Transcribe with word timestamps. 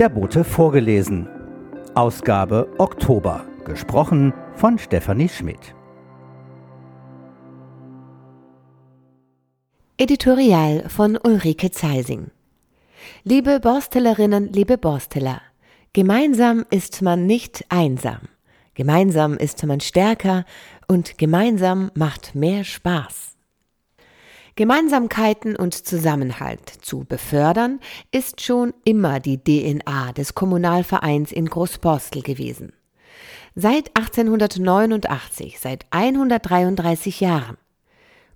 Der 0.00 0.08
Bote 0.08 0.44
vorgelesen. 0.44 1.28
Ausgabe 1.94 2.72
Oktober. 2.78 3.44
Gesprochen 3.66 4.32
von 4.54 4.78
Stefanie 4.78 5.28
Schmidt. 5.28 5.74
Editorial 9.98 10.88
von 10.88 11.18
Ulrike 11.22 11.70
Zeising. 11.70 12.30
Liebe 13.24 13.60
Borstellerinnen, 13.60 14.50
liebe 14.50 14.78
Borsteller, 14.78 15.42
gemeinsam 15.92 16.64
ist 16.70 17.02
man 17.02 17.26
nicht 17.26 17.66
einsam. 17.68 18.20
Gemeinsam 18.72 19.36
ist 19.36 19.62
man 19.66 19.80
stärker 19.80 20.46
und 20.88 21.18
gemeinsam 21.18 21.90
macht 21.94 22.34
mehr 22.34 22.64
Spaß. 22.64 23.29
Gemeinsamkeiten 24.60 25.56
und 25.56 25.72
Zusammenhalt 25.72 26.68
zu 26.68 27.06
befördern, 27.06 27.80
ist 28.10 28.42
schon 28.42 28.74
immer 28.84 29.18
die 29.18 29.42
DNA 29.42 30.12
des 30.12 30.34
Kommunalvereins 30.34 31.32
in 31.32 31.46
Großborstel 31.46 32.20
gewesen. 32.20 32.74
Seit 33.54 33.96
1889, 33.96 35.58
seit 35.60 35.86
133 35.88 37.20
Jahren. 37.20 37.56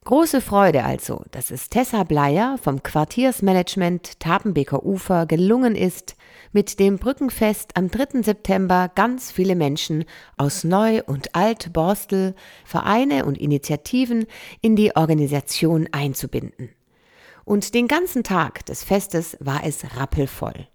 Große 0.04 0.42
Freude 0.42 0.84
also, 0.84 1.22
dass 1.30 1.50
es 1.50 1.70
Tessa 1.70 2.04
Bleier 2.04 2.58
vom 2.62 2.82
Quartiersmanagement 2.82 4.20
Tapenbeker 4.20 4.84
Ufer 4.84 5.24
gelungen 5.24 5.74
ist, 5.74 6.16
mit 6.52 6.78
dem 6.78 6.98
Brückenfest 6.98 7.74
am 7.74 7.90
3. 7.90 8.20
September 8.22 8.90
ganz 8.94 9.32
viele 9.32 9.56
Menschen 9.56 10.04
aus 10.36 10.62
Neu- 10.62 11.02
und 11.06 11.34
Alt-Borstel, 11.34 12.34
Vereine 12.66 13.24
und 13.24 13.38
Initiativen 13.38 14.26
in 14.60 14.76
die 14.76 14.94
Organisation 14.94 15.88
einzubinden. 15.90 16.68
Und 17.46 17.72
den 17.72 17.88
ganzen 17.88 18.24
Tag 18.24 18.66
des 18.66 18.84
Festes 18.84 19.38
war 19.40 19.62
es 19.64 19.96
rappelvoll. 19.96 20.68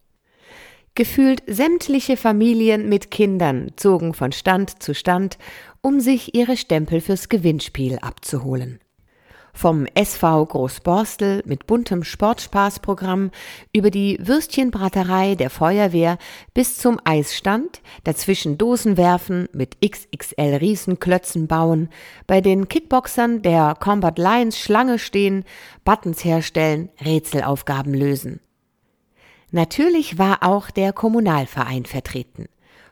Gefühlt 0.95 1.43
sämtliche 1.45 2.17
Familien 2.17 2.89
mit 2.89 3.11
Kindern 3.11 3.73
zogen 3.75 4.15
von 4.15 4.31
Stand 4.31 4.81
zu 4.81 4.95
Stand, 4.95 5.37
um 5.81 5.99
sich 5.99 6.33
ihre 6.33 6.57
Stempel 6.57 6.99
fürs 6.99 7.29
Gewinnspiel 7.29 7.99
abzuholen. 7.99 8.79
Vom 9.59 9.85
SV 9.93 10.45
Großborstel 10.45 11.43
mit 11.45 11.67
buntem 11.67 12.05
Sportspaßprogramm 12.05 13.29
über 13.73 13.91
die 13.91 14.17
Würstchenbraterei 14.21 15.35
der 15.35 15.49
Feuerwehr 15.49 16.17
bis 16.53 16.77
zum 16.77 16.97
Eisstand, 17.03 17.81
dazwischen 18.05 18.57
Dosen 18.57 18.95
werfen, 18.95 19.49
mit 19.51 19.75
XXL 19.81 20.55
Riesenklötzen 20.61 21.47
bauen, 21.47 21.89
bei 22.25 22.39
den 22.39 22.69
Kickboxern 22.69 23.41
der 23.41 23.75
Combat 23.77 24.17
Lions 24.17 24.57
Schlange 24.57 24.97
stehen, 24.97 25.43
Buttons 25.83 26.23
herstellen, 26.23 26.87
Rätselaufgaben 27.03 27.93
lösen. 27.93 28.39
Natürlich 29.51 30.17
war 30.17 30.37
auch 30.41 30.71
der 30.71 30.93
Kommunalverein 30.93 31.83
vertreten. 31.83 32.47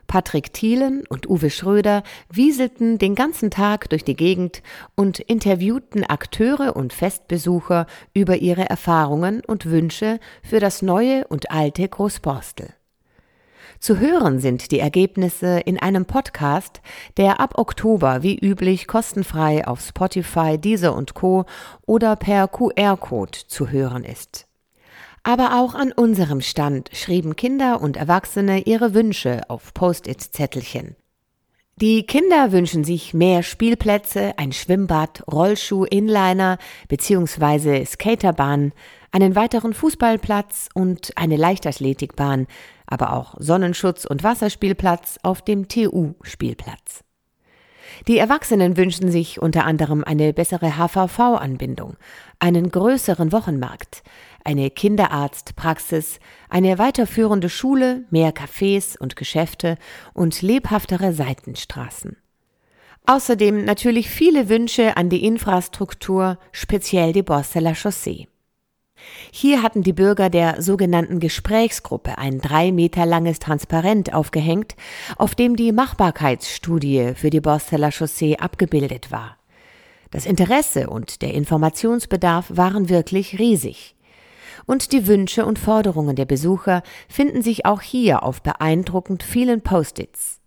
Patrick 0.08 0.52
Thielen 0.54 1.04
und 1.08 1.28
Uwe 1.28 1.50
Schröder 1.50 2.02
wieselten 2.32 2.98
den 2.98 3.14
ganzen 3.14 3.50
Tag 3.50 3.88
durch 3.90 4.02
die 4.02 4.16
Gegend 4.16 4.62
und 4.96 5.20
interviewten 5.20 6.02
Akteure 6.02 6.74
und 6.74 6.92
Festbesucher 6.92 7.86
über 8.14 8.36
ihre 8.36 8.68
Erfahrungen 8.68 9.42
und 9.46 9.66
Wünsche 9.66 10.18
für 10.42 10.58
das 10.58 10.82
neue 10.82 11.28
und 11.28 11.50
alte 11.52 11.86
Großborstel. 11.86 12.74
Zu 13.80 13.98
hören 13.98 14.40
sind 14.40 14.72
die 14.72 14.80
Ergebnisse 14.80 15.60
in 15.60 15.78
einem 15.78 16.04
Podcast, 16.04 16.80
der 17.16 17.38
ab 17.38 17.58
Oktober 17.58 18.24
wie 18.24 18.36
üblich 18.36 18.88
kostenfrei 18.88 19.68
auf 19.68 19.80
Spotify, 19.80 20.58
Deezer 20.58 20.96
und 20.96 21.14
Co. 21.14 21.44
oder 21.86 22.16
per 22.16 22.48
QR-Code 22.48 23.38
zu 23.46 23.70
hören 23.70 24.04
ist. 24.04 24.47
Aber 25.28 25.60
auch 25.60 25.74
an 25.74 25.92
unserem 25.92 26.40
Stand 26.40 26.88
schrieben 26.94 27.36
Kinder 27.36 27.82
und 27.82 27.98
Erwachsene 27.98 28.60
ihre 28.60 28.94
Wünsche 28.94 29.42
auf 29.48 29.74
Post-it-Zettelchen. 29.74 30.96
Die 31.76 32.06
Kinder 32.06 32.50
wünschen 32.50 32.82
sich 32.82 33.12
mehr 33.12 33.42
Spielplätze, 33.42 34.38
ein 34.38 34.52
Schwimmbad, 34.52 35.24
Rollschuh, 35.30 35.84
Inliner 35.84 36.56
bzw. 36.88 37.84
Skaterbahn, 37.84 38.72
einen 39.12 39.36
weiteren 39.36 39.74
Fußballplatz 39.74 40.70
und 40.72 41.12
eine 41.16 41.36
Leichtathletikbahn, 41.36 42.46
aber 42.86 43.12
auch 43.12 43.34
Sonnenschutz- 43.38 44.06
und 44.06 44.22
Wasserspielplatz 44.24 45.18
auf 45.22 45.42
dem 45.42 45.68
TU-Spielplatz. 45.68 47.04
Die 48.06 48.16
Erwachsenen 48.16 48.78
wünschen 48.78 49.10
sich 49.10 49.42
unter 49.42 49.64
anderem 49.64 50.04
eine 50.04 50.32
bessere 50.32 50.78
HVV-Anbindung, 50.78 51.96
einen 52.38 52.70
größeren 52.70 53.32
Wochenmarkt, 53.32 54.02
eine 54.44 54.70
Kinderarztpraxis, 54.70 56.20
eine 56.48 56.78
weiterführende 56.78 57.48
Schule, 57.48 58.04
mehr 58.10 58.32
Cafés 58.32 58.98
und 58.98 59.16
Geschäfte 59.16 59.76
und 60.14 60.42
lebhaftere 60.42 61.12
Seitenstraßen. 61.12 62.16
Außerdem 63.06 63.64
natürlich 63.64 64.10
viele 64.10 64.48
Wünsche 64.48 64.96
an 64.96 65.08
die 65.08 65.24
Infrastruktur, 65.24 66.38
speziell 66.52 67.12
die 67.12 67.22
Borsteler 67.22 67.74
Chaussee. 67.74 68.28
Hier 69.32 69.62
hatten 69.62 69.82
die 69.82 69.92
Bürger 69.92 70.28
der 70.28 70.60
sogenannten 70.60 71.20
Gesprächsgruppe 71.20 72.18
ein 72.18 72.38
drei 72.40 72.72
Meter 72.72 73.06
langes 73.06 73.38
Transparent 73.38 74.12
aufgehängt, 74.12 74.74
auf 75.16 75.34
dem 75.34 75.56
die 75.56 75.72
Machbarkeitsstudie 75.72 77.12
für 77.14 77.30
die 77.30 77.40
Borsteler 77.40 77.92
Chaussee 77.92 78.36
abgebildet 78.36 79.10
war. 79.10 79.36
Das 80.10 80.26
Interesse 80.26 80.88
und 80.88 81.22
der 81.22 81.34
Informationsbedarf 81.34 82.46
waren 82.48 82.88
wirklich 82.88 83.38
riesig. 83.38 83.94
Und 84.68 84.92
die 84.92 85.06
Wünsche 85.06 85.46
und 85.46 85.58
Forderungen 85.58 86.14
der 86.14 86.26
Besucher 86.26 86.82
finden 87.08 87.40
sich 87.40 87.64
auch 87.64 87.80
hier 87.80 88.22
auf 88.22 88.42
beeindruckend 88.42 89.22
vielen 89.22 89.62
Post-its. 89.62 90.40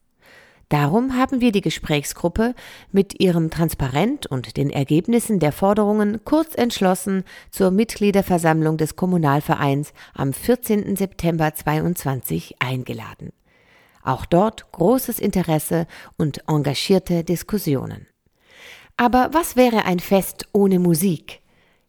Darum 0.70 1.18
haben 1.18 1.42
wir 1.42 1.52
die 1.52 1.62
Gesprächsgruppe 1.62 2.54
mit 2.92 3.20
ihrem 3.20 3.50
Transparent 3.50 4.28
und 4.28 4.58
den 4.58 4.70
Ergebnissen 4.70 5.40
der 5.40 5.52
Forderungen 5.52 6.24
kurz 6.24 6.54
entschlossen 6.54 7.24
zur 7.50 7.72
Mitgliederversammlung 7.72 8.78
des 8.78 8.96
Kommunalvereins 8.96 9.92
am 10.14 10.34
14. 10.34 10.96
September 10.96 11.56
22 11.56 12.58
eingeladen. 12.60 13.34
Auch 14.04 14.28
dort 14.28 14.72
großes 14.72 15.18
Interesse 15.18 15.88
und 16.20 16.48
engagierte 16.48 17.24
Diskussionen. 17.24 18.06
Aber 18.98 19.32
was 19.34 19.56
wäre 19.56 19.86
ein 19.86 20.00
Fest 20.00 20.46
ohne 20.54 20.78
Musik? 20.78 21.41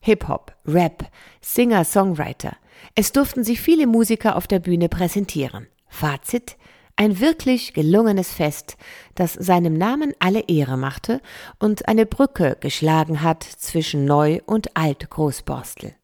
Hip-Hop, 0.02 0.52
Rap, 0.66 1.06
Singer, 1.40 1.84
Songwriter. 1.84 2.56
Es 2.94 3.12
durften 3.12 3.44
sich 3.44 3.60
viele 3.60 3.86
Musiker 3.86 4.36
auf 4.36 4.46
der 4.46 4.58
Bühne 4.58 4.88
präsentieren. 4.88 5.68
Fazit, 5.88 6.56
ein 6.96 7.20
wirklich 7.20 7.72
gelungenes 7.72 8.32
Fest, 8.32 8.76
das 9.14 9.32
seinem 9.32 9.74
Namen 9.74 10.12
alle 10.18 10.40
Ehre 10.48 10.76
machte 10.76 11.20
und 11.58 11.88
eine 11.88 12.04
Brücke 12.04 12.56
geschlagen 12.60 13.22
hat 13.22 13.44
zwischen 13.44 14.04
Neu- 14.04 14.40
und 14.44 14.76
Alt-Großborstel. 14.76 15.94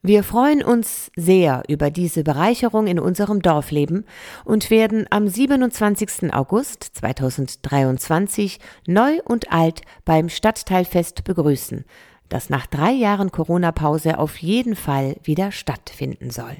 Wir 0.00 0.22
freuen 0.22 0.62
uns 0.62 1.10
sehr 1.16 1.64
über 1.66 1.90
diese 1.90 2.22
Bereicherung 2.22 2.86
in 2.86 3.00
unserem 3.00 3.42
Dorfleben 3.42 4.06
und 4.44 4.70
werden 4.70 5.06
am 5.10 5.26
27. 5.26 6.32
August 6.32 6.84
2023 6.94 8.60
Neu 8.86 9.18
und 9.24 9.52
Alt 9.52 9.82
beim 10.04 10.28
Stadtteilfest 10.28 11.24
begrüßen, 11.24 11.84
das 12.28 12.50
nach 12.50 12.66
drei 12.66 12.92
Jahren 12.92 13.32
Corona-Pause 13.32 14.18
auf 14.18 14.38
jeden 14.38 14.76
Fall 14.76 15.16
wieder 15.22 15.52
stattfinden 15.52 16.30
soll. 16.30 16.56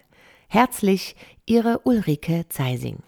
Herzlich, 0.49 1.17
Ihre 1.47 1.81
Ulrike 1.85 2.47
Zeising. 2.49 2.99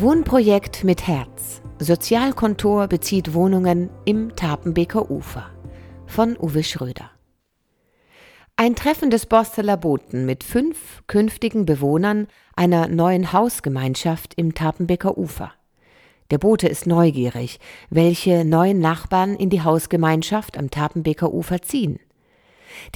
Wohnprojekt 0.00 0.84
mit 0.84 1.08
Herz. 1.08 1.60
Sozialkontor 1.80 2.86
bezieht 2.86 3.34
Wohnungen 3.34 3.90
im 4.04 4.34
Tapenbeker 4.36 5.10
Ufer. 5.10 5.50
Von 6.06 6.36
Uwe 6.38 6.62
Schröder. 6.62 7.17
Ein 8.60 8.74
Treffen 8.74 9.08
des 9.10 9.26
Borsteler 9.26 9.76
Boten 9.76 10.26
mit 10.26 10.42
fünf 10.42 11.04
künftigen 11.06 11.64
Bewohnern 11.64 12.26
einer 12.56 12.88
neuen 12.88 13.32
Hausgemeinschaft 13.32 14.34
im 14.34 14.52
Tapenbeker 14.52 15.16
Ufer. 15.16 15.52
Der 16.32 16.38
Bote 16.38 16.66
ist 16.66 16.84
neugierig, 16.84 17.60
welche 17.88 18.44
neuen 18.44 18.80
Nachbarn 18.80 19.36
in 19.36 19.48
die 19.48 19.62
Hausgemeinschaft 19.62 20.58
am 20.58 20.72
Tapenbeker 20.72 21.32
Ufer 21.32 21.62
ziehen. 21.62 22.00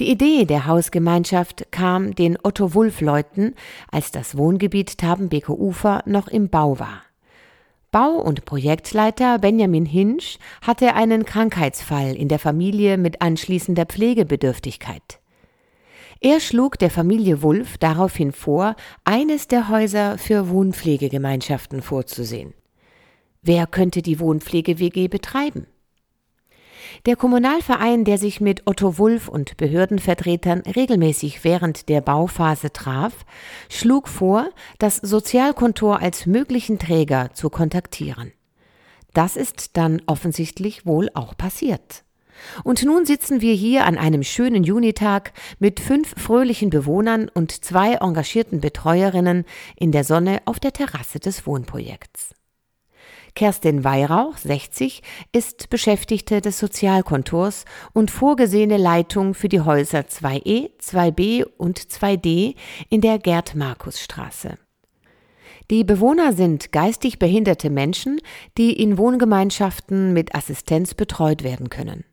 Die 0.01 0.11
Idee 0.11 0.43
der 0.43 0.67
Hausgemeinschaft 0.67 1.71
kam 1.71 2.13
den 2.13 2.37
Otto-Wulff-Leuten, 2.43 3.55
als 3.89 4.11
das 4.11 4.35
Wohngebiet 4.35 4.97
Tabenbeker 4.97 5.57
Ufer 5.57 6.03
noch 6.05 6.27
im 6.27 6.49
Bau 6.49 6.77
war. 6.77 7.03
Bau- 7.89 8.21
und 8.21 8.43
Projektleiter 8.43 9.39
Benjamin 9.39 9.85
Hinsch 9.85 10.39
hatte 10.61 10.93
einen 10.93 11.23
Krankheitsfall 11.23 12.17
in 12.17 12.27
der 12.27 12.39
Familie 12.39 12.97
mit 12.97 13.21
anschließender 13.21 13.85
Pflegebedürftigkeit. 13.85 15.21
Er 16.25 16.39
schlug 16.39 16.79
der 16.79 16.89
Familie 16.89 17.41
Wulff 17.41 17.77
daraufhin 17.77 18.31
vor, 18.31 18.77
eines 19.03 19.49
der 19.49 19.67
Häuser 19.67 20.17
für 20.17 20.47
Wohnpflegegemeinschaften 20.47 21.81
vorzusehen. 21.81 22.53
Wer 23.41 23.67
könnte 23.67 24.01
die 24.01 24.21
Wohnpflege-WG 24.21 25.09
betreiben? 25.09 25.67
Der 27.05 27.17
Kommunalverein, 27.17 28.05
der 28.05 28.17
sich 28.17 28.39
mit 28.39 28.65
Otto 28.65 28.97
Wulff 28.97 29.27
und 29.27 29.57
Behördenvertretern 29.57 30.61
regelmäßig 30.61 31.43
während 31.43 31.89
der 31.89 31.99
Bauphase 31.99 32.71
traf, 32.71 33.25
schlug 33.67 34.07
vor, 34.07 34.49
das 34.79 34.95
Sozialkontor 34.95 35.99
als 35.99 36.25
möglichen 36.25 36.79
Träger 36.79 37.31
zu 37.33 37.49
kontaktieren. 37.49 38.31
Das 39.13 39.35
ist 39.35 39.75
dann 39.75 40.01
offensichtlich 40.05 40.85
wohl 40.85 41.09
auch 41.15 41.35
passiert. 41.35 42.02
Und 42.63 42.83
nun 42.83 43.05
sitzen 43.05 43.41
wir 43.41 43.53
hier 43.53 43.85
an 43.85 43.97
einem 43.97 44.23
schönen 44.23 44.63
Junitag 44.63 45.33
mit 45.59 45.79
fünf 45.79 46.13
fröhlichen 46.17 46.69
Bewohnern 46.69 47.29
und 47.33 47.63
zwei 47.63 47.93
engagierten 47.95 48.61
Betreuerinnen 48.61 49.45
in 49.75 49.91
der 49.91 50.03
Sonne 50.03 50.41
auf 50.45 50.59
der 50.59 50.73
Terrasse 50.73 51.19
des 51.19 51.45
Wohnprojekts. 51.45 52.35
Kerstin 53.35 53.83
Weihrauch, 53.83 54.37
60, 54.37 55.01
ist 55.31 55.69
Beschäftigte 55.71 56.39
des 56.39 56.59
Sozialkontors 56.59 57.65
und 57.91 58.11
vorgesehene 58.11 58.77
Leitung 58.77 59.33
für 59.33 59.49
die 59.49 59.61
Häuser 59.61 60.01
2e, 60.01 60.69
2b 60.79 61.45
und 61.57 61.79
2d 61.79 62.55
in 62.89 63.01
der 63.01 63.17
Gerd-Markus-Straße. 63.17 64.59
Die 65.71 65.83
Bewohner 65.83 66.33
sind 66.33 66.71
geistig 66.71 67.17
behinderte 67.17 67.71
Menschen, 67.71 68.19
die 68.57 68.73
in 68.73 68.99
Wohngemeinschaften 68.99 70.13
mit 70.13 70.35
Assistenz 70.35 70.93
betreut 70.93 71.43
werden 71.43 71.69
können. 71.69 72.03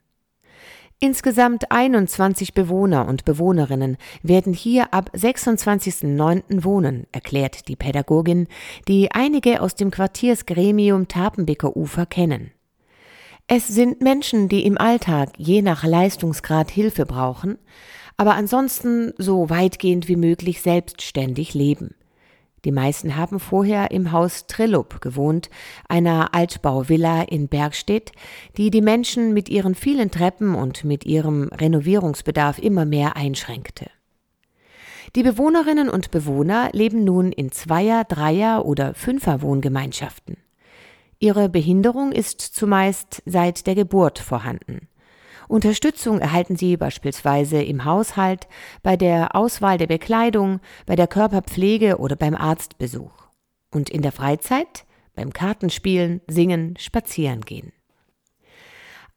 Insgesamt 1.03 1.73
21 1.73 2.53
Bewohner 2.53 3.09
und 3.09 3.25
Bewohnerinnen 3.25 3.97
werden 4.23 4.53
hier 4.53 4.93
ab 4.93 5.11
26.09. 5.15 6.63
wohnen, 6.63 7.07
erklärt 7.11 7.69
die 7.69 7.77
Pädagogin, 7.77 8.49
die 8.87 9.11
einige 9.11 9.63
aus 9.63 9.75
dem 9.75 9.91
Quartiersgremium 9.91 11.09
Tapenbeker 11.09 11.75
Ufer 11.75 12.05
kennen. 12.05 12.51
Es 13.47 13.67
sind 13.67 14.03
Menschen, 14.03 14.51
die 14.51 14.67
im 14.67 14.77
Alltag 14.77 15.31
je 15.39 15.63
nach 15.63 15.85
Leistungsgrad 15.85 16.71
Hilfe 16.71 17.07
brauchen, 17.07 17.57
aber 18.19 18.35
ansonsten 18.35 19.15
so 19.17 19.49
weitgehend 19.49 20.07
wie 20.07 20.17
möglich 20.17 20.61
selbstständig 20.61 21.55
leben. 21.55 21.95
Die 22.65 22.73
meisten 22.73 23.17
haben 23.17 23.41
vorher 23.41 23.91
im 23.91 24.13
Haus 24.13 24.47
Trillup 24.47 25.01
gewohnt, 25.01 25.49
einer 25.89 26.35
Altbauvilla 26.35 27.23
in 27.23 27.49
Bergstedt, 27.49 28.13
die 28.57 28.71
die 28.71 28.83
Menschen 28.83 29.33
mit 29.33 29.49
ihren 29.49 29.75
vielen 29.75 30.11
Treppen 30.11 30.55
und 30.55 30.85
mit 30.85 31.07
ihrem 31.07 31.49
Renovierungsbedarf 31.49 32.59
immer 32.59 32.85
mehr 32.85 33.17
einschränkte. 33.17 33.87
Die 35.17 35.23
Bewohnerinnen 35.23 35.89
und 35.89 36.11
Bewohner 36.11 36.71
leben 36.73 37.03
nun 37.03 37.33
in 37.33 37.51
Zweier-, 37.51 38.05
Dreier- 38.05 38.65
oder 38.65 38.95
Fünfer-Wohngemeinschaften. 38.95 40.37
Ihre 41.19 41.49
Behinderung 41.49 42.13
ist 42.13 42.41
zumeist 42.41 43.23
seit 43.27 43.67
der 43.67 43.75
Geburt 43.75 44.19
vorhanden. 44.19 44.89
Unterstützung 45.51 46.21
erhalten 46.21 46.55
sie 46.55 46.77
beispielsweise 46.77 47.61
im 47.61 47.85
Haushalt, 47.85 48.47
bei 48.85 48.97
der 48.97 49.35
Auswahl 49.35 49.79
der 49.79 49.89
Bekleidung, 49.89 50.61
bei 50.87 50.95
der 50.95 51.09
Körperpflege 51.09 51.99
oder 51.99 52.15
beim 52.15 52.37
Arztbesuch. 52.37 53.13
Und 53.73 53.91
in 53.91 54.01
der 54.01 54.13
Freizeit 54.13 54.85
beim 55.17 55.33
Kartenspielen, 55.33 56.21
Singen, 56.29 56.77
Spazierengehen. 56.79 57.73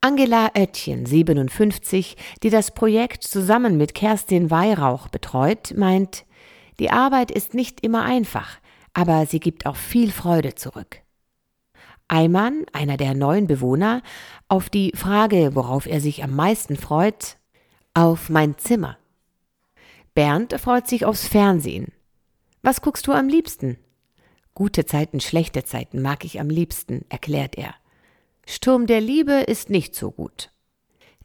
Angela 0.01 0.49
Oettchen, 0.57 1.05
57, 1.05 2.17
die 2.41 2.49
das 2.49 2.71
Projekt 2.71 3.23
zusammen 3.23 3.77
mit 3.77 3.93
Kerstin 3.93 4.49
Weihrauch 4.49 5.07
betreut, 5.09 5.73
meint, 5.77 6.25
die 6.79 6.89
Arbeit 6.89 7.29
ist 7.29 7.53
nicht 7.53 7.81
immer 7.81 8.03
einfach, 8.03 8.57
aber 8.93 9.27
sie 9.27 9.39
gibt 9.39 9.67
auch 9.67 9.77
viel 9.77 10.11
Freude 10.11 10.55
zurück. 10.55 11.02
Eimann, 12.13 12.65
einer 12.73 12.95
der 12.95 13.15
neuen 13.15 13.47
Bewohner, 13.47 14.03
auf 14.47 14.69
die 14.69 14.91
Frage, 14.95 15.55
worauf 15.55 15.87
er 15.87 15.99
sich 15.99 16.23
am 16.23 16.35
meisten 16.35 16.77
freut, 16.77 17.37
auf 17.95 18.29
mein 18.29 18.57
Zimmer. 18.57 18.97
Bernd 20.13 20.53
freut 20.59 20.87
sich 20.87 21.05
aufs 21.05 21.27
Fernsehen. 21.27 21.91
Was 22.61 22.81
guckst 22.81 23.07
du 23.07 23.13
am 23.13 23.27
liebsten? 23.27 23.77
Gute 24.53 24.85
Zeiten, 24.85 25.19
schlechte 25.19 25.63
Zeiten 25.63 26.03
mag 26.03 26.23
ich 26.23 26.39
am 26.39 26.49
liebsten, 26.49 27.03
erklärt 27.09 27.57
er. 27.57 27.73
Sturm 28.45 28.85
der 28.85 29.01
Liebe 29.01 29.33
ist 29.33 29.71
nicht 29.71 29.95
so 29.95 30.11
gut. 30.11 30.51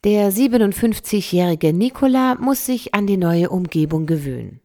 Der 0.05 0.33
57-jährige 0.33 1.75
Nikola 1.75 2.37
muss 2.37 2.65
sich 2.65 2.95
an 2.95 3.07
die 3.07 3.19
neue 3.19 3.51
Umgebung 3.51 4.07
gewöhnen. 4.07 4.61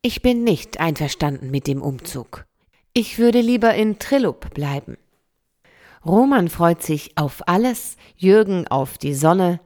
Ich 0.00 0.22
bin 0.22 0.42
nicht 0.42 0.80
einverstanden 0.80 1.50
mit 1.50 1.66
dem 1.66 1.82
Umzug. 1.82 2.46
Ich 2.94 3.18
würde 3.18 3.40
lieber 3.40 3.74
in 3.74 3.98
Trillup 3.98 4.54
bleiben. 4.54 4.96
Roman 6.04 6.48
freut 6.48 6.82
sich 6.82 7.16
auf 7.16 7.42
alles, 7.46 7.96
Jürgen 8.16 8.66
auf 8.68 8.98
die 8.98 9.14
Sonne. 9.14 9.60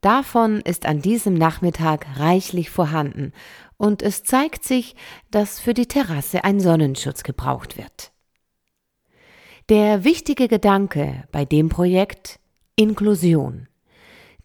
Davon 0.00 0.60
ist 0.60 0.86
an 0.86 1.02
diesem 1.02 1.34
Nachmittag 1.34 2.06
reichlich 2.18 2.70
vorhanden 2.70 3.32
und 3.76 4.02
es 4.02 4.22
zeigt 4.22 4.64
sich, 4.64 4.94
dass 5.30 5.60
für 5.60 5.74
die 5.74 5.86
Terrasse 5.86 6.44
ein 6.44 6.60
Sonnenschutz 6.60 7.22
gebraucht 7.22 7.76
wird. 7.76 8.12
Der 9.68 10.04
wichtige 10.04 10.48
Gedanke 10.48 11.24
bei 11.32 11.44
dem 11.44 11.68
Projekt 11.68 12.40
Inklusion. 12.76 13.68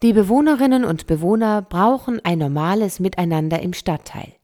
Die 0.02 0.12
Bewohnerinnen 0.12 0.84
und 0.84 1.06
Bewohner 1.06 1.62
brauchen 1.62 2.22
ein 2.24 2.38
normales 2.38 3.00
Miteinander 3.00 3.60
im 3.60 3.72
Stadtteil 3.72 4.36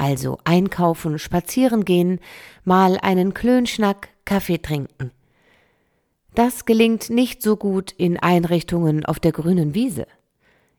also 0.00 0.38
einkaufen, 0.44 1.18
spazieren 1.18 1.84
gehen, 1.84 2.20
mal 2.64 2.98
einen 3.02 3.34
Klönschnack, 3.34 4.08
Kaffee 4.24 4.58
trinken. 4.58 5.12
Das 6.34 6.64
gelingt 6.64 7.10
nicht 7.10 7.42
so 7.42 7.56
gut 7.56 7.90
in 7.92 8.18
Einrichtungen 8.18 9.04
auf 9.04 9.18
der 9.18 9.32
grünen 9.32 9.74
Wiese. 9.74 10.06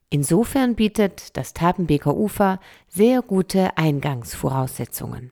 Insofern 0.10 0.76
bietet 0.76 1.36
das 1.38 1.54
Tapenbeker 1.54 2.16
Ufer 2.16 2.60
sehr 2.88 3.22
gute 3.22 3.78
Eingangsvoraussetzungen. 3.78 5.32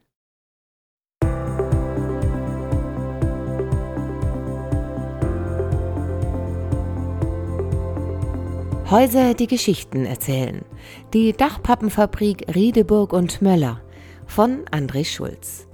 Häuser, 8.90 9.36
die 9.36 9.46
Geschichten 9.48 10.06
erzählen. 10.06 10.66
Die 11.14 11.34
Dachpappenfabrik 11.34 12.56
Riedeburg 12.56 13.14
und 13.14 13.40
Möller 13.42 13.82
von 14.26 14.66
André 14.72 15.06
Schulz. 15.06 15.69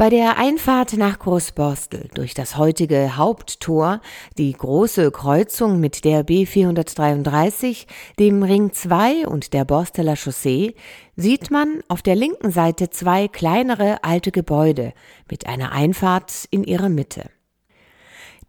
Bei 0.00 0.08
der 0.08 0.38
Einfahrt 0.38 0.94
nach 0.94 1.18
Großborstel 1.18 2.08
durch 2.14 2.32
das 2.32 2.56
heutige 2.56 3.18
Haupttor, 3.18 4.00
die 4.38 4.50
große 4.50 5.10
Kreuzung 5.10 5.78
mit 5.78 6.06
der 6.06 6.24
B433, 6.24 7.86
dem 8.18 8.42
Ring 8.42 8.72
2 8.72 9.26
und 9.26 9.52
der 9.52 9.66
Borsteler 9.66 10.16
Chaussee, 10.16 10.74
sieht 11.16 11.50
man 11.50 11.82
auf 11.88 12.00
der 12.00 12.16
linken 12.16 12.50
Seite 12.50 12.88
zwei 12.88 13.28
kleinere 13.28 14.02
alte 14.02 14.32
Gebäude 14.32 14.94
mit 15.30 15.46
einer 15.46 15.72
Einfahrt 15.72 16.46
in 16.50 16.64
ihrer 16.64 16.88
Mitte. 16.88 17.28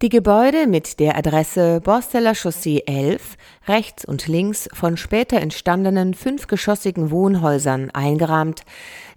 Die 0.01 0.09
Gebäude 0.09 0.65
mit 0.65 0.99
der 0.99 1.15
Adresse 1.15 1.79
Borsteller 1.79 2.33
Chaussee 2.33 2.81
11, 2.87 3.37
rechts 3.67 4.03
und 4.03 4.25
links 4.25 4.67
von 4.73 4.97
später 4.97 5.39
entstandenen 5.39 6.15
fünfgeschossigen 6.15 7.11
Wohnhäusern 7.11 7.91
eingerahmt, 7.91 8.63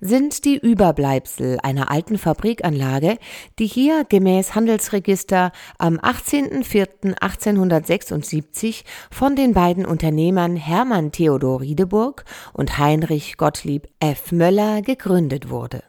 sind 0.02 0.44
die 0.44 0.58
Überbleibsel 0.58 1.58
einer 1.62 1.90
alten 1.90 2.18
Fabrikanlage, 2.18 3.16
die 3.58 3.66
hier 3.66 4.04
gemäß 4.06 4.54
Handelsregister 4.54 5.52
am 5.78 5.98
18.04.1876 5.98 8.84
von 9.10 9.36
den 9.36 9.54
beiden 9.54 9.86
Unternehmern 9.86 10.56
Hermann 10.56 11.12
Theodor 11.12 11.62
Riedeburg 11.62 12.26
und 12.52 12.76
Heinrich 12.76 13.38
Gottlieb 13.38 13.88
F. 14.00 14.32
Möller 14.32 14.82
gegründet 14.82 15.48
wurde 15.48 15.82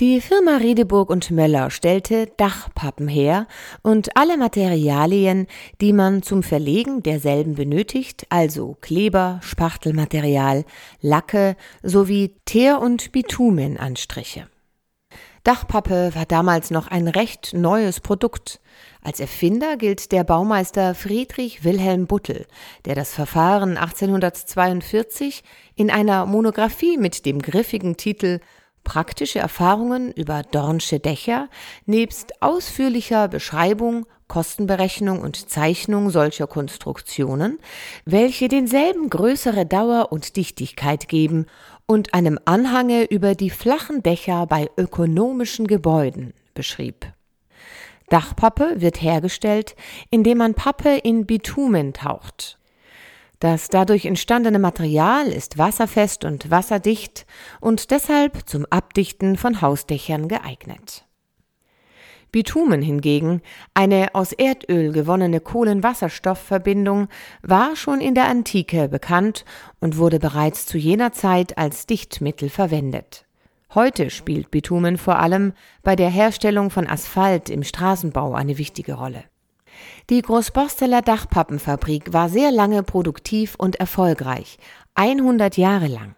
die 0.00 0.20
Firma 0.20 0.58
Riedeburg 0.58 1.08
und 1.08 1.30
Möller 1.30 1.70
stellte 1.70 2.26
Dachpappen 2.36 3.08
her 3.08 3.46
und 3.82 4.16
alle 4.16 4.36
Materialien, 4.36 5.46
die 5.80 5.92
man 5.92 6.22
zum 6.22 6.42
Verlegen 6.42 7.02
derselben 7.02 7.54
benötigt, 7.54 8.26
also 8.28 8.76
Kleber, 8.80 9.40
Spachtelmaterial, 9.42 10.64
Lacke 11.00 11.56
sowie 11.82 12.34
Teer- 12.44 12.80
und 12.80 13.12
Bitumenanstriche. 13.12 14.48
Dachpappe 15.44 16.14
war 16.14 16.26
damals 16.26 16.70
noch 16.70 16.88
ein 16.88 17.08
recht 17.08 17.54
neues 17.54 18.00
Produkt. 18.00 18.60
Als 19.00 19.20
Erfinder 19.20 19.76
gilt 19.76 20.10
der 20.12 20.24
Baumeister 20.24 20.94
Friedrich 20.94 21.64
Wilhelm 21.64 22.06
Buttel, 22.06 22.46
der 22.84 22.96
das 22.96 23.14
Verfahren 23.14 23.78
1842 23.78 25.44
in 25.74 25.90
einer 25.90 26.26
Monographie 26.26 26.98
mit 26.98 27.24
dem 27.24 27.40
griffigen 27.40 27.96
Titel 27.96 28.40
praktische 28.86 29.40
Erfahrungen 29.40 30.12
über 30.12 30.44
Dornsche 30.44 31.00
Dächer 31.00 31.48
nebst 31.86 32.40
ausführlicher 32.40 33.26
Beschreibung, 33.26 34.06
Kostenberechnung 34.28 35.20
und 35.20 35.50
Zeichnung 35.50 36.08
solcher 36.10 36.46
Konstruktionen, 36.46 37.58
welche 38.04 38.46
denselben 38.46 39.10
größere 39.10 39.66
Dauer 39.66 40.12
und 40.12 40.36
Dichtigkeit 40.36 41.08
geben 41.08 41.46
und 41.86 42.14
einem 42.14 42.38
Anhange 42.44 43.04
über 43.04 43.34
die 43.34 43.50
flachen 43.50 44.04
Dächer 44.04 44.46
bei 44.46 44.70
ökonomischen 44.76 45.66
Gebäuden 45.66 46.32
beschrieb. 46.54 47.12
Dachpappe 48.08 48.74
wird 48.76 49.02
hergestellt, 49.02 49.74
indem 50.10 50.38
man 50.38 50.54
Pappe 50.54 50.96
in 50.96 51.26
Bitumen 51.26 51.92
taucht. 51.92 52.56
Das 53.38 53.68
dadurch 53.68 54.06
entstandene 54.06 54.58
Material 54.58 55.26
ist 55.26 55.58
wasserfest 55.58 56.24
und 56.24 56.50
wasserdicht 56.50 57.26
und 57.60 57.90
deshalb 57.90 58.48
zum 58.48 58.64
Abdichten 58.70 59.36
von 59.36 59.60
Hausdächern 59.60 60.28
geeignet. 60.28 61.06
Bitumen 62.32 62.82
hingegen, 62.82 63.40
eine 63.72 64.14
aus 64.14 64.32
Erdöl 64.32 64.92
gewonnene 64.92 65.40
Kohlenwasserstoffverbindung, 65.40 67.08
war 67.42 67.76
schon 67.76 68.00
in 68.00 68.14
der 68.14 68.26
Antike 68.26 68.88
bekannt 68.88 69.44
und 69.80 69.96
wurde 69.96 70.18
bereits 70.18 70.66
zu 70.66 70.76
jener 70.76 71.12
Zeit 71.12 71.56
als 71.56 71.86
Dichtmittel 71.86 72.50
verwendet. 72.50 73.26
Heute 73.74 74.10
spielt 74.10 74.50
Bitumen 74.50 74.96
vor 74.96 75.18
allem 75.18 75.52
bei 75.82 75.96
der 75.96 76.10
Herstellung 76.10 76.70
von 76.70 76.86
Asphalt 76.86 77.50
im 77.50 77.62
Straßenbau 77.62 78.34
eine 78.34 78.58
wichtige 78.58 78.94
Rolle. 78.94 79.24
Die 80.10 80.22
Großborsteler 80.22 81.02
Dachpappenfabrik 81.02 82.12
war 82.12 82.28
sehr 82.28 82.50
lange 82.50 82.82
produktiv 82.82 83.54
und 83.56 83.76
erfolgreich, 83.76 84.58
100 84.94 85.56
Jahre 85.56 85.88
lang. 85.88 86.14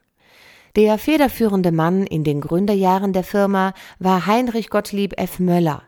Der 0.76 0.98
federführende 0.98 1.72
Mann 1.72 2.06
in 2.06 2.24
den 2.24 2.40
Gründerjahren 2.40 3.12
der 3.12 3.24
Firma 3.24 3.72
war 3.98 4.26
Heinrich 4.26 4.70
Gottlieb 4.70 5.18
F. 5.18 5.38
Möller. 5.38 5.82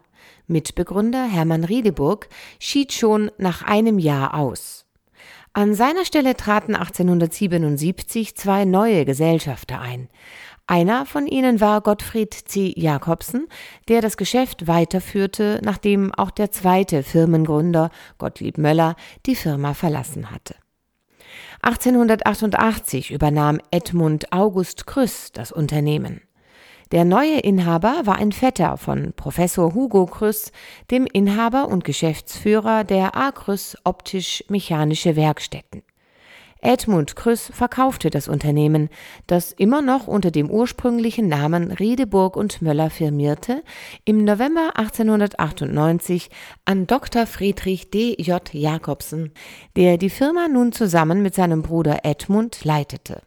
Mitbegründer 0.46 1.24
Hermann 1.24 1.64
Riedeburg 1.64 2.28
schied 2.58 2.92
schon 2.92 3.30
nach 3.38 3.62
einem 3.62 3.98
Jahr 3.98 4.34
aus. 4.34 4.86
An 5.52 5.74
seiner 5.74 6.04
Stelle 6.04 6.36
traten 6.36 6.74
1877 6.74 8.36
zwei 8.36 8.64
neue 8.64 9.04
Gesellschafter 9.04 9.80
ein. 9.80 10.08
Einer 10.70 11.04
von 11.04 11.26
ihnen 11.26 11.60
war 11.60 11.80
Gottfried 11.80 12.32
C. 12.32 12.72
Jakobsen, 12.76 13.48
der 13.88 14.00
das 14.00 14.16
Geschäft 14.16 14.68
weiterführte, 14.68 15.60
nachdem 15.64 16.14
auch 16.14 16.30
der 16.30 16.52
zweite 16.52 17.02
Firmengründer 17.02 17.90
Gottlieb 18.18 18.56
Möller 18.56 18.94
die 19.26 19.34
Firma 19.34 19.74
verlassen 19.74 20.30
hatte. 20.30 20.54
1888 21.62 23.10
übernahm 23.10 23.58
Edmund 23.72 24.32
August 24.32 24.86
Krüss 24.86 25.32
das 25.32 25.50
Unternehmen. 25.50 26.20
Der 26.92 27.04
neue 27.04 27.40
Inhaber 27.40 28.02
war 28.04 28.18
ein 28.18 28.30
Vetter 28.30 28.76
von 28.76 29.12
Professor 29.16 29.74
Hugo 29.74 30.06
Krüss, 30.06 30.52
dem 30.92 31.04
Inhaber 31.04 31.66
und 31.66 31.82
Geschäftsführer 31.82 32.84
der 32.84 33.16
A. 33.16 33.32
Krüss 33.32 33.76
Optisch-Mechanische 33.82 35.16
Werkstätten. 35.16 35.82
Edmund 36.62 37.16
Krüss 37.16 37.50
verkaufte 37.54 38.10
das 38.10 38.28
Unternehmen, 38.28 38.88
das 39.26 39.52
immer 39.52 39.82
noch 39.82 40.06
unter 40.06 40.30
dem 40.30 40.50
ursprünglichen 40.50 41.28
Namen 41.28 41.72
Riedeburg 41.72 42.36
und 42.36 42.60
Möller 42.60 42.90
firmierte, 42.90 43.62
im 44.04 44.24
November 44.24 44.72
1898 44.74 46.30
an 46.64 46.86
Dr. 46.86 47.26
Friedrich 47.26 47.90
D. 47.90 48.14
J. 48.18 48.42
Jakobsen, 48.52 49.32
der 49.76 49.96
die 49.96 50.10
Firma 50.10 50.48
nun 50.48 50.72
zusammen 50.72 51.22
mit 51.22 51.34
seinem 51.34 51.62
Bruder 51.62 52.04
Edmund 52.04 52.64
leitete. 52.64 53.22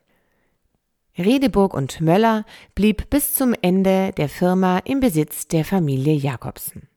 Redeburg 1.18 1.74
und 1.74 2.02
Möller 2.02 2.46
blieb 2.74 3.10
bis 3.10 3.34
zum 3.34 3.54
Ende 3.62 4.12
der 4.18 4.30
Firma 4.30 4.80
im 4.80 5.00
Besitz 5.00 5.48
der 5.48 5.64
Familie 5.64 6.14
Jakobsen. 6.14 6.88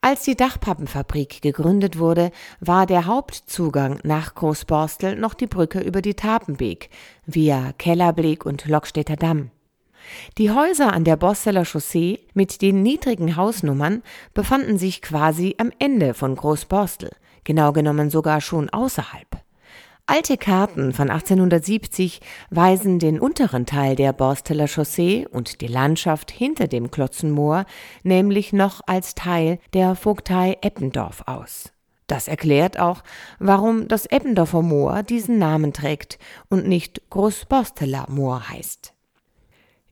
Als 0.00 0.22
die 0.22 0.36
Dachpappenfabrik 0.36 1.42
gegründet 1.42 1.98
wurde, 1.98 2.30
war 2.60 2.86
der 2.86 3.06
Hauptzugang 3.06 4.00
nach 4.04 4.34
Großborstel 4.34 5.16
noch 5.16 5.34
die 5.34 5.46
Brücke 5.46 5.80
über 5.80 6.02
die 6.02 6.14
Tapenbeek 6.14 6.90
via 7.24 7.72
Kellerblick 7.78 8.46
und 8.46 8.66
Lockstädter 8.66 9.16
Damm. 9.16 9.50
Die 10.38 10.50
Häuser 10.50 10.92
an 10.92 11.04
der 11.04 11.16
Borsteler 11.16 11.64
Chaussee 11.64 12.20
mit 12.34 12.62
den 12.62 12.82
niedrigen 12.82 13.36
Hausnummern 13.36 14.02
befanden 14.34 14.78
sich 14.78 15.02
quasi 15.02 15.56
am 15.58 15.72
Ende 15.78 16.14
von 16.14 16.36
Großborstel, 16.36 17.10
genau 17.44 17.72
genommen 17.72 18.10
sogar 18.10 18.40
schon 18.40 18.70
außerhalb. 18.70 19.45
Alte 20.08 20.38
Karten 20.38 20.92
von 20.92 21.10
1870 21.10 22.20
weisen 22.50 23.00
den 23.00 23.18
unteren 23.18 23.66
Teil 23.66 23.96
der 23.96 24.12
Borsteler 24.12 24.68
Chaussee 24.68 25.26
und 25.28 25.60
die 25.60 25.66
Landschaft 25.66 26.30
hinter 26.30 26.68
dem 26.68 26.92
Klotzenmoor 26.92 27.66
nämlich 28.04 28.52
noch 28.52 28.82
als 28.86 29.16
Teil 29.16 29.58
der 29.74 29.96
Vogtei 29.96 30.58
Eppendorf 30.60 31.24
aus. 31.26 31.72
Das 32.06 32.28
erklärt 32.28 32.78
auch, 32.78 33.02
warum 33.40 33.88
das 33.88 34.06
Eppendorfer 34.06 34.62
Moor 34.62 35.02
diesen 35.02 35.38
Namen 35.38 35.72
trägt 35.72 36.20
und 36.48 36.68
nicht 36.68 37.02
Großborsteler 37.10 38.06
Moor 38.08 38.48
heißt. 38.48 38.95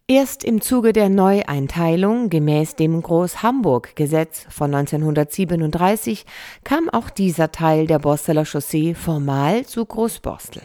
Erst 0.06 0.44
im 0.44 0.61
Zuge 0.61 0.92
der 0.92 1.08
Neueinteilung 1.08 2.28
gemäß 2.28 2.76
dem 2.76 3.00
Groß-Hamburg-Gesetz 3.00 4.44
von 4.50 4.75
1937 4.75 6.26
kam 6.62 6.90
auch 6.90 7.08
dieser 7.08 7.52
Teil 7.52 7.87
der 7.87 8.00
Borsteler 8.00 8.44
Chaussee 8.44 8.92
formal 8.92 9.64
zu 9.64 9.82
Großborstel. 9.82 10.61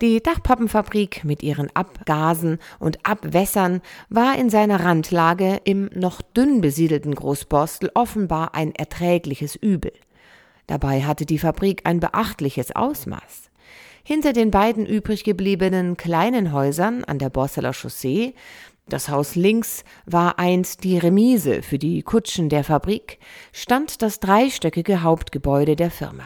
Die 0.00 0.22
Dachpappenfabrik 0.22 1.22
mit 1.22 1.42
ihren 1.42 1.68
Abgasen 1.76 2.58
und 2.78 3.04
Abwässern 3.04 3.82
war 4.08 4.38
in 4.38 4.48
seiner 4.48 4.82
Randlage 4.82 5.60
im 5.64 5.90
noch 5.94 6.22
dünn 6.22 6.62
besiedelten 6.62 7.14
Großborstel 7.14 7.90
offenbar 7.92 8.54
ein 8.54 8.74
erträgliches 8.74 9.54
Übel. 9.54 9.92
Dabei 10.66 11.02
hatte 11.02 11.26
die 11.26 11.38
Fabrik 11.38 11.82
ein 11.84 12.00
beachtliches 12.00 12.74
Ausmaß. 12.74 13.50
Hinter 14.08 14.32
den 14.32 14.52
beiden 14.52 14.86
übrig 14.86 15.24
gebliebenen 15.24 15.96
kleinen 15.96 16.52
Häusern 16.52 17.02
an 17.02 17.18
der 17.18 17.28
Borsteler 17.28 17.72
Chaussee 17.72 18.34
das 18.88 19.08
Haus 19.08 19.34
links 19.34 19.82
war 20.04 20.38
einst 20.38 20.84
die 20.84 20.96
Remise 20.96 21.62
für 21.62 21.76
die 21.76 22.02
Kutschen 22.02 22.48
der 22.48 22.62
Fabrik, 22.62 23.18
stand 23.52 24.00
das 24.00 24.20
dreistöckige 24.20 25.02
Hauptgebäude 25.02 25.74
der 25.74 25.90
Firma. 25.90 26.22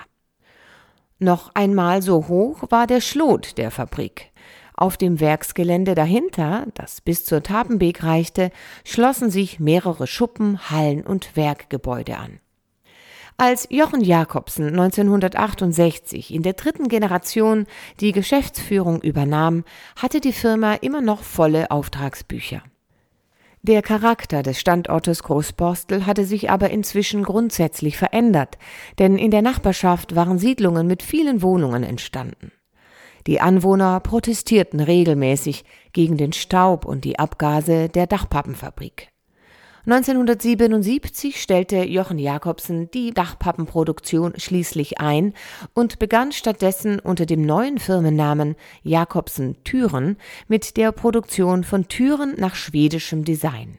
Noch 1.19 1.55
einmal 1.55 2.03
so 2.03 2.29
hoch 2.29 2.65
war 2.69 2.87
der 2.87 3.01
Schlot 3.01 3.57
der 3.57 3.71
Fabrik. 3.71 4.31
Auf 4.75 4.99
dem 4.99 5.21
Werksgelände 5.21 5.95
dahinter, 5.95 6.67
das 6.75 7.01
bis 7.01 7.25
zur 7.25 7.43
Tapenbeek 7.43 8.03
reichte, 8.05 8.51
schlossen 8.85 9.31
sich 9.31 9.59
mehrere 9.59 10.07
Schuppen, 10.07 10.71
Hallen 10.71 11.07
und 11.07 11.37
Werkgebäude 11.37 12.19
an. 12.19 12.41
Als 13.43 13.67
Jochen 13.71 14.03
Jakobsen 14.03 14.67
1968 14.67 16.35
in 16.35 16.43
der 16.43 16.53
dritten 16.53 16.89
Generation 16.89 17.65
die 17.99 18.13
Geschäftsführung 18.13 19.01
übernahm, 19.01 19.65
hatte 19.97 20.21
die 20.21 20.35
Firma 20.35 20.75
immer 20.75 21.01
noch 21.01 21.23
volle 21.23 21.71
Auftragsbücher. 21.71 22.63
Der 23.63 23.81
Charakter 23.81 24.43
des 24.43 24.61
Standortes 24.61 25.23
Großborstel 25.23 26.05
hatte 26.05 26.27
sich 26.27 26.51
aber 26.51 26.69
inzwischen 26.69 27.23
grundsätzlich 27.23 27.97
verändert, 27.97 28.59
denn 28.99 29.17
in 29.17 29.31
der 29.31 29.41
Nachbarschaft 29.41 30.15
waren 30.15 30.39
Siedlungen 30.39 30.87
mit 30.87 31.03
vielen 31.03 31.41
Wohnungen 31.41 31.83
entstanden. 31.83 32.53
Die 33.27 33.41
Anwohner 33.41 34.01
protestierten 34.01 34.81
regelmäßig 34.81 35.65
gegen 35.95 36.19
den 36.19 36.35
Staub 36.35 36.85
und 36.85 37.07
die 37.07 37.19
Abgase 37.19 37.89
der 37.89 38.07
Dachpappenfabrik. 38.07 39.10
1977 39.87 41.41
stellte 41.41 41.85
Jochen 41.85 42.19
Jakobsen 42.19 42.91
die 42.91 43.15
Dachpappenproduktion 43.15 44.35
schließlich 44.37 45.01
ein 45.01 45.33
und 45.73 45.99
begann 45.99 46.33
stattdessen 46.33 46.99
unter 46.99 47.25
dem 47.25 47.47
neuen 47.47 47.79
Firmennamen 47.79 48.57
Jakobsen 48.83 49.57
Türen 49.65 50.19
mit 50.49 50.77
der 50.77 50.93
Produktion 50.93 51.65
von 51.65 51.89
Türen 51.89 52.35
nach 52.37 52.57
schwedischem 52.57 53.25
Design. 53.25 53.79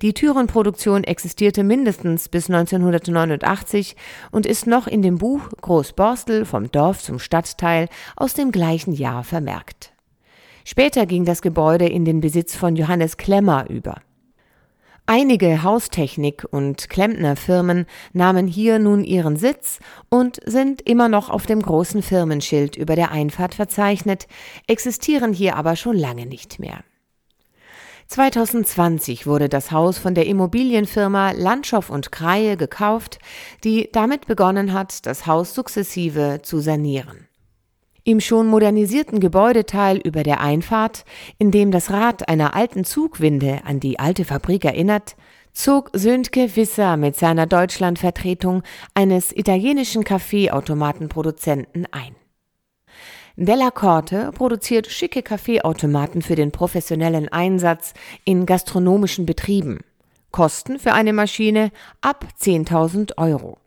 Die 0.00 0.14
Türenproduktion 0.14 1.04
existierte 1.04 1.64
mindestens 1.64 2.30
bis 2.30 2.48
1989 2.48 3.96
und 4.30 4.46
ist 4.46 4.66
noch 4.66 4.86
in 4.86 5.02
dem 5.02 5.18
Buch 5.18 5.50
Großborstel 5.60 6.46
vom 6.46 6.72
Dorf 6.72 7.02
zum 7.02 7.18
Stadtteil 7.18 7.88
aus 8.16 8.32
dem 8.32 8.52
gleichen 8.52 8.94
Jahr 8.94 9.22
vermerkt. 9.22 9.92
Später 10.64 11.04
ging 11.04 11.26
das 11.26 11.42
Gebäude 11.42 11.86
in 11.86 12.06
den 12.06 12.20
Besitz 12.20 12.56
von 12.56 12.74
Johannes 12.74 13.18
Klemmer 13.18 13.68
über. 13.68 14.00
Einige 15.12 15.64
Haustechnik- 15.64 16.46
und 16.48 16.88
Klempnerfirmen 16.88 17.86
nahmen 18.12 18.46
hier 18.46 18.78
nun 18.78 19.02
ihren 19.02 19.34
Sitz 19.34 19.80
und 20.08 20.38
sind 20.46 20.82
immer 20.82 21.08
noch 21.08 21.30
auf 21.30 21.46
dem 21.46 21.60
großen 21.60 22.00
Firmenschild 22.00 22.76
über 22.76 22.94
der 22.94 23.10
Einfahrt 23.10 23.56
verzeichnet, 23.56 24.28
existieren 24.68 25.32
hier 25.32 25.56
aber 25.56 25.74
schon 25.74 25.96
lange 25.96 26.26
nicht 26.26 26.60
mehr. 26.60 26.84
2020 28.06 29.26
wurde 29.26 29.48
das 29.48 29.72
Haus 29.72 29.98
von 29.98 30.14
der 30.14 30.26
Immobilienfirma 30.26 31.32
Landschow 31.32 31.90
und 31.90 32.12
Kreie 32.12 32.56
gekauft, 32.56 33.18
die 33.64 33.88
damit 33.92 34.28
begonnen 34.28 34.72
hat, 34.72 35.06
das 35.06 35.26
Haus 35.26 35.56
sukzessive 35.56 36.38
zu 36.44 36.60
sanieren. 36.60 37.26
Im 38.04 38.20
schon 38.20 38.46
modernisierten 38.46 39.20
Gebäudeteil 39.20 39.98
über 39.98 40.22
der 40.22 40.40
Einfahrt, 40.40 41.04
in 41.38 41.50
dem 41.50 41.70
das 41.70 41.90
Rad 41.90 42.28
einer 42.28 42.54
alten 42.54 42.84
Zugwinde 42.84 43.60
an 43.64 43.80
die 43.80 43.98
alte 43.98 44.24
Fabrik 44.24 44.64
erinnert, 44.64 45.16
zog 45.52 45.90
Söntke 45.92 46.56
Wisser 46.56 46.96
mit 46.96 47.16
seiner 47.16 47.46
Deutschlandvertretung 47.46 48.62
eines 48.94 49.36
italienischen 49.36 50.04
Kaffeeautomatenproduzenten 50.04 51.86
ein. 51.90 52.14
Della 53.36 53.70
Corte 53.70 54.32
produziert 54.32 54.86
schicke 54.86 55.22
Kaffeeautomaten 55.22 56.22
für 56.22 56.34
den 56.34 56.52
professionellen 56.52 57.28
Einsatz 57.28 57.94
in 58.24 58.44
gastronomischen 58.44 59.24
Betrieben. 59.24 59.80
Kosten 60.30 60.78
für 60.78 60.92
eine 60.92 61.12
Maschine 61.12 61.70
ab 62.00 62.26
10.000 62.40 63.18
Euro. 63.18 63.59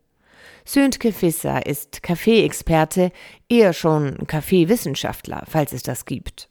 Sönke 0.65 1.12
Fisser 1.12 1.65
ist 1.65 2.03
Kaffeeexperte, 2.03 3.12
eher 3.50 3.74
schon 3.74 4.25
Kaffeewissenschaftler, 4.27 5.43
falls 5.48 5.74
es 5.74 5.84
das 5.84 6.05
gibt. 6.05 6.50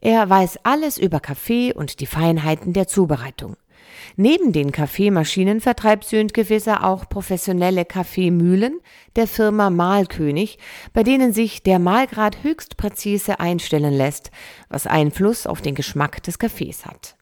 Er 0.00 0.28
weiß 0.30 0.60
alles 0.62 0.96
über 0.96 1.18
Kaffee 1.18 1.72
und 1.72 2.00
die 2.00 2.06
Feinheiten 2.06 2.72
der 2.72 2.86
Zubereitung. 2.86 3.56
Neben 4.16 4.52
den 4.52 4.72
Kaffeemaschinen 4.72 5.60
vertreibt 5.60 6.04
Sönke 6.04 6.44
Fisser 6.44 6.84
auch 6.84 7.08
professionelle 7.08 7.84
Kaffeemühlen 7.84 8.80
der 9.16 9.26
Firma 9.26 9.70
Mahlkönig, 9.70 10.58
bei 10.92 11.02
denen 11.02 11.32
sich 11.32 11.62
der 11.62 11.78
Mahlgrad 11.78 12.42
höchst 12.42 12.76
präzise 12.76 13.40
einstellen 13.40 13.92
lässt, 13.94 14.30
was 14.68 14.86
Einfluss 14.86 15.46
auf 15.46 15.62
den 15.62 15.74
Geschmack 15.74 16.22
des 16.22 16.38
Kaffees 16.38 16.86
hat. 16.86 17.17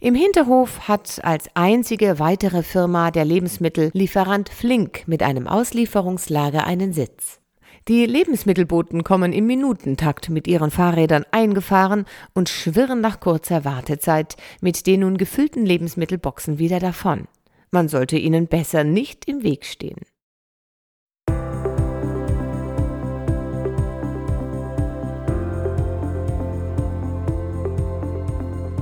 Im 0.00 0.14
Hinterhof 0.14 0.88
hat 0.88 1.24
als 1.24 1.48
einzige 1.54 2.18
weitere 2.18 2.62
Firma 2.62 3.10
der 3.10 3.24
Lebensmittellieferant 3.24 4.48
Flink 4.48 5.06
mit 5.06 5.22
einem 5.22 5.46
Auslieferungslager 5.46 6.66
einen 6.66 6.92
Sitz. 6.92 7.40
Die 7.86 8.06
Lebensmittelboten 8.06 9.04
kommen 9.04 9.34
im 9.34 9.46
Minutentakt 9.46 10.30
mit 10.30 10.46
ihren 10.46 10.70
Fahrrädern 10.70 11.24
eingefahren 11.32 12.06
und 12.32 12.48
schwirren 12.48 13.02
nach 13.02 13.20
kurzer 13.20 13.66
Wartezeit 13.66 14.36
mit 14.62 14.86
den 14.86 15.00
nun 15.00 15.18
gefüllten 15.18 15.66
Lebensmittelboxen 15.66 16.58
wieder 16.58 16.78
davon. 16.80 17.28
Man 17.70 17.88
sollte 17.88 18.16
ihnen 18.16 18.46
besser 18.46 18.84
nicht 18.84 19.28
im 19.28 19.42
Weg 19.42 19.66
stehen. 19.66 20.00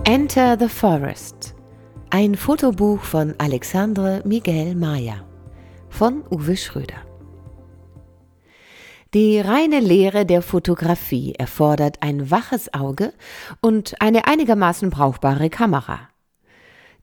Enter 0.05 0.57
the 0.59 0.69
Forest. 0.69 1.55
Ein 2.11 2.35
Fotobuch 2.35 3.05
von 3.05 3.37
Alexandre 3.39 4.21
Miguel 4.25 4.75
Maya 4.75 5.25
von 5.91 6.25
Uwe 6.29 6.57
Schröder. 6.57 7.07
Die 9.15 9.39
reine 9.39 9.79
Lehre 9.79 10.27
der 10.27 10.43
Fotografie 10.43 11.35
erfordert 11.39 11.99
ein 12.01 12.33
waches 12.33 12.75
Auge 12.75 13.13
und 13.61 13.95
eine 14.01 14.27
einigermaßen 14.27 14.91
brauchbare 14.91 15.49
Kamera. 15.51 16.09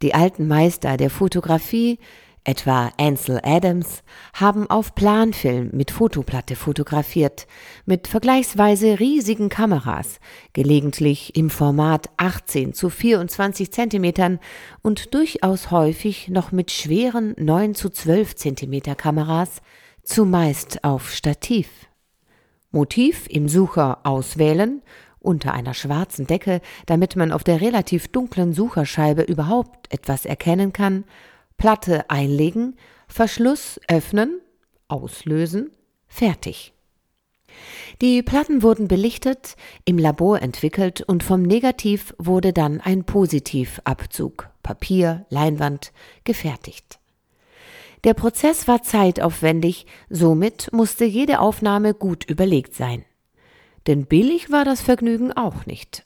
Die 0.01 0.13
alten 0.13 0.49
Meister 0.49 0.97
der 0.97 1.09
Fotografie 1.09 1.99
etwa 2.49 2.91
Ansel 2.97 3.39
Adams, 3.43 4.01
haben 4.33 4.67
auf 4.71 4.95
Planfilm 4.95 5.69
mit 5.71 5.91
Fotoplatte 5.91 6.55
fotografiert, 6.55 7.45
mit 7.85 8.07
vergleichsweise 8.07 8.99
riesigen 8.99 9.49
Kameras, 9.49 10.19
gelegentlich 10.53 11.35
im 11.35 11.51
Format 11.51 12.09
18 12.17 12.73
zu 12.73 12.89
24 12.89 13.71
Zentimetern 13.71 14.39
und 14.81 15.13
durchaus 15.13 15.69
häufig 15.69 16.29
noch 16.29 16.51
mit 16.51 16.71
schweren 16.71 17.35
9 17.37 17.75
zu 17.75 17.91
12 17.91 18.35
Zentimeter 18.35 18.95
Kameras, 18.95 19.61
zumeist 20.01 20.83
auf 20.83 21.11
Stativ. 21.11 21.69
Motiv 22.71 23.27
im 23.29 23.47
Sucher 23.47 23.99
auswählen, 24.03 24.81
unter 25.19 25.53
einer 25.53 25.75
schwarzen 25.75 26.25
Decke, 26.25 26.61
damit 26.87 27.15
man 27.15 27.31
auf 27.31 27.43
der 27.43 27.61
relativ 27.61 28.07
dunklen 28.07 28.53
Sucherscheibe 28.53 29.21
überhaupt 29.21 29.93
etwas 29.93 30.25
erkennen 30.25 30.73
kann, 30.73 31.03
Platte 31.59 32.09
einlegen, 32.09 32.77
Verschluss 33.07 33.79
öffnen, 33.87 34.41
auslösen, 34.87 35.71
fertig. 36.07 36.73
Die 38.01 38.23
Platten 38.23 38.63
wurden 38.63 38.87
belichtet, 38.87 39.55
im 39.83 39.97
Labor 39.97 40.41
entwickelt 40.41 41.01
und 41.01 41.21
vom 41.21 41.41
Negativ 41.41 42.15
wurde 42.17 42.53
dann 42.53 42.79
ein 42.79 43.03
Positivabzug, 43.03 44.49
Papier, 44.63 45.25
Leinwand, 45.29 45.91
gefertigt. 46.23 46.99
Der 48.05 48.13
Prozess 48.13 48.67
war 48.69 48.81
zeitaufwendig, 48.81 49.85
somit 50.09 50.71
musste 50.71 51.03
jede 51.03 51.41
Aufnahme 51.41 51.93
gut 51.93 52.23
überlegt 52.23 52.73
sein. 52.73 53.03
Denn 53.85 54.05
billig 54.05 54.49
war 54.49 54.63
das 54.63 54.79
Vergnügen 54.81 55.33
auch 55.33 55.65
nicht. 55.65 56.05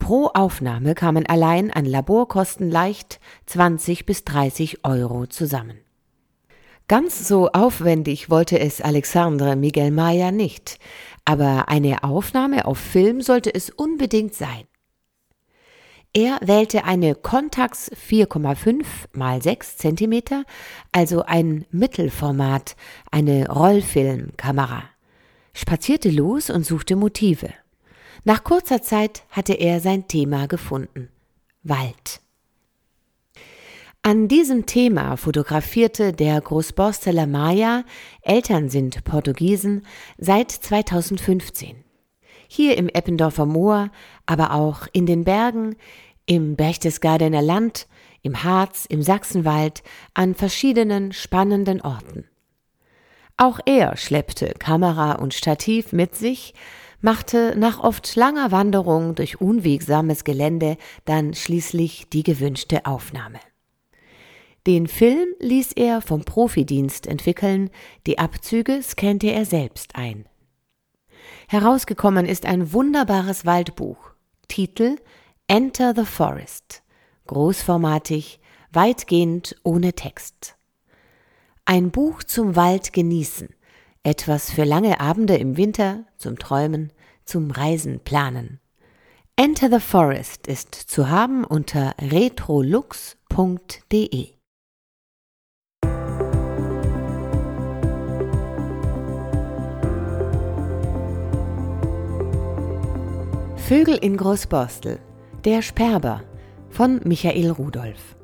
Pro 0.00 0.26
Aufnahme 0.34 0.96
kamen 0.96 1.26
allein 1.26 1.70
an 1.70 1.84
Laborkosten 1.84 2.68
leicht 2.68 3.20
20 3.46 4.06
bis 4.06 4.24
30 4.24 4.84
Euro 4.84 5.28
zusammen. 5.28 5.78
Ganz 6.88 7.28
so 7.28 7.50
aufwendig 7.52 8.28
wollte 8.28 8.58
es 8.58 8.80
Alexandre 8.80 9.54
Miguel 9.54 9.92
Maya 9.92 10.32
nicht, 10.32 10.80
aber 11.24 11.68
eine 11.68 12.02
Aufnahme 12.02 12.64
auf 12.64 12.78
Film 12.78 13.20
sollte 13.20 13.54
es 13.54 13.70
unbedingt 13.70 14.34
sein. 14.34 14.64
Er 16.12 16.40
wählte 16.42 16.82
eine 16.82 17.14
Contax 17.14 17.92
4,5 17.92 18.84
mal 19.12 19.40
6 19.40 19.76
cm, 19.76 20.44
also 20.90 21.22
ein 21.22 21.66
Mittelformat, 21.70 22.74
eine 23.12 23.48
Rollfilmkamera, 23.48 24.82
spazierte 25.54 26.10
los 26.10 26.50
und 26.50 26.66
suchte 26.66 26.96
Motive. 26.96 27.50
Nach 28.24 28.44
kurzer 28.44 28.82
Zeit 28.82 29.24
hatte 29.30 29.54
er 29.54 29.80
sein 29.80 30.06
Thema 30.06 30.46
gefunden. 30.46 31.08
Wald. 31.62 32.20
An 34.02 34.28
diesem 34.28 34.66
Thema 34.66 35.16
fotografierte 35.16 36.12
der 36.12 36.40
Großborsteler 36.40 37.26
Maya, 37.26 37.84
Eltern 38.22 38.70
sind 38.70 39.04
Portugiesen, 39.04 39.86
seit 40.16 40.50
2015. 40.50 41.84
Hier 42.48 42.78
im 42.78 42.88
Eppendorfer 42.88 43.46
Moor, 43.46 43.90
aber 44.26 44.54
auch 44.54 44.86
in 44.92 45.06
den 45.06 45.24
Bergen, 45.24 45.76
im 46.26 46.56
Berchtesgadener 46.56 47.42
Land, 47.42 47.86
im 48.22 48.42
Harz, 48.42 48.86
im 48.86 49.02
Sachsenwald, 49.02 49.82
an 50.14 50.34
verschiedenen 50.34 51.12
spannenden 51.12 51.80
Orten. 51.80 52.24
Auch 53.36 53.60
er 53.64 53.96
schleppte 53.96 54.54
Kamera 54.58 55.12
und 55.12 55.32
Stativ 55.32 55.92
mit 55.92 56.14
sich, 56.14 56.54
machte 57.00 57.54
nach 57.56 57.80
oft 57.80 58.14
langer 58.16 58.50
Wanderung 58.50 59.14
durch 59.14 59.40
unwegsames 59.40 60.24
Gelände 60.24 60.76
dann 61.04 61.34
schließlich 61.34 62.08
die 62.10 62.22
gewünschte 62.22 62.86
Aufnahme. 62.86 63.40
Den 64.66 64.88
Film 64.88 65.28
ließ 65.38 65.72
er 65.72 66.02
vom 66.02 66.24
Profidienst 66.24 67.06
entwickeln, 67.06 67.70
die 68.06 68.18
Abzüge 68.18 68.82
scannte 68.82 69.28
er 69.28 69.46
selbst 69.46 69.96
ein. 69.96 70.26
Herausgekommen 71.48 72.26
ist 72.26 72.46
ein 72.46 72.72
wunderbares 72.72 73.46
Waldbuch. 73.46 74.10
Titel 74.48 74.96
Enter 75.48 75.94
the 75.96 76.04
Forest. 76.04 76.82
Großformatig, 77.26 78.40
weitgehend 78.70 79.56
ohne 79.62 79.94
Text. 79.94 80.56
Ein 81.64 81.90
Buch 81.90 82.22
zum 82.22 82.56
Wald 82.56 82.92
genießen 82.92 83.48
etwas 84.02 84.50
für 84.50 84.64
lange 84.64 85.00
Abende 85.00 85.36
im 85.36 85.56
Winter, 85.56 86.04
zum 86.16 86.38
Träumen, 86.38 86.92
zum 87.24 87.50
Reisen 87.50 88.00
planen. 88.00 88.60
Enter 89.36 89.70
the 89.70 89.80
Forest 89.80 90.46
ist 90.46 90.74
zu 90.74 91.08
haben 91.08 91.44
unter 91.44 91.94
retrolux.de. 92.00 93.16
Vögel 103.56 103.96
in 103.98 104.16
Großborstel. 104.16 104.98
Der 105.44 105.62
Sperber 105.62 106.24
von 106.70 107.00
Michael 107.04 107.50
Rudolph. 107.50 108.19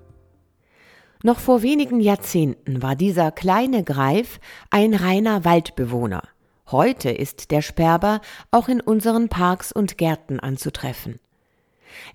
Noch 1.22 1.38
vor 1.38 1.62
wenigen 1.62 2.00
Jahrzehnten 2.00 2.82
war 2.82 2.94
dieser 2.94 3.32
kleine 3.32 3.82
Greif 3.84 4.38
ein 4.70 4.94
reiner 4.94 5.44
Waldbewohner. 5.44 6.22
Heute 6.70 7.10
ist 7.10 7.50
der 7.50 7.62
Sperber 7.62 8.20
auch 8.50 8.68
in 8.68 8.80
unseren 8.80 9.28
Parks 9.28 9.72
und 9.72 9.98
Gärten 9.98 10.40
anzutreffen. 10.40 11.20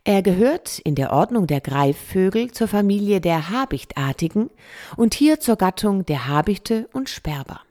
Er 0.03 0.21
gehört 0.21 0.79
in 0.79 0.95
der 0.95 1.11
Ordnung 1.11 1.47
der 1.47 1.61
Greifvögel 1.61 2.51
zur 2.51 2.67
Familie 2.67 3.21
der 3.21 3.49
Habichtartigen 3.49 4.49
und 4.97 5.13
hier 5.13 5.39
zur 5.39 5.55
Gattung 5.55 6.05
der 6.05 6.27
Habichte 6.27 6.87
und 6.93 7.09
Sperber. 7.09 7.61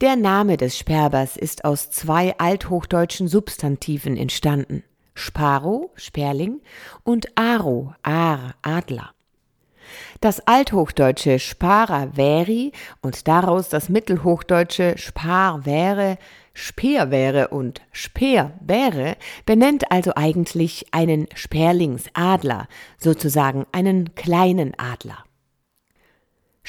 Der 0.00 0.16
Name 0.16 0.56
des 0.56 0.78
Sperbers 0.78 1.36
ist 1.36 1.64
aus 1.64 1.90
zwei 1.90 2.36
althochdeutschen 2.38 3.26
Substantiven 3.26 4.16
entstanden. 4.16 4.84
Sparo, 5.14 5.90
Sperling 5.96 6.60
und 7.02 7.36
Aro, 7.36 7.94
Aar, 8.02 8.54
Adler. 8.62 9.12
Das 10.20 10.40
althochdeutsche 10.48 11.38
Sparer 11.38 12.16
wäri 12.16 12.72
und 13.02 13.28
daraus 13.28 13.68
das 13.68 13.88
mittelhochdeutsche 13.88 14.98
Spar 14.98 15.64
wäre, 15.64 16.18
Speer 16.54 17.12
wäre 17.12 17.48
und 17.48 17.82
Speer 17.92 18.52
wäre, 18.60 19.16
benennt 19.46 19.92
also 19.92 20.12
eigentlich 20.16 20.86
einen 20.90 21.28
Sperlingsadler, 21.34 22.66
sozusagen 22.98 23.64
einen 23.70 24.16
kleinen 24.16 24.72
Adler. 24.76 25.27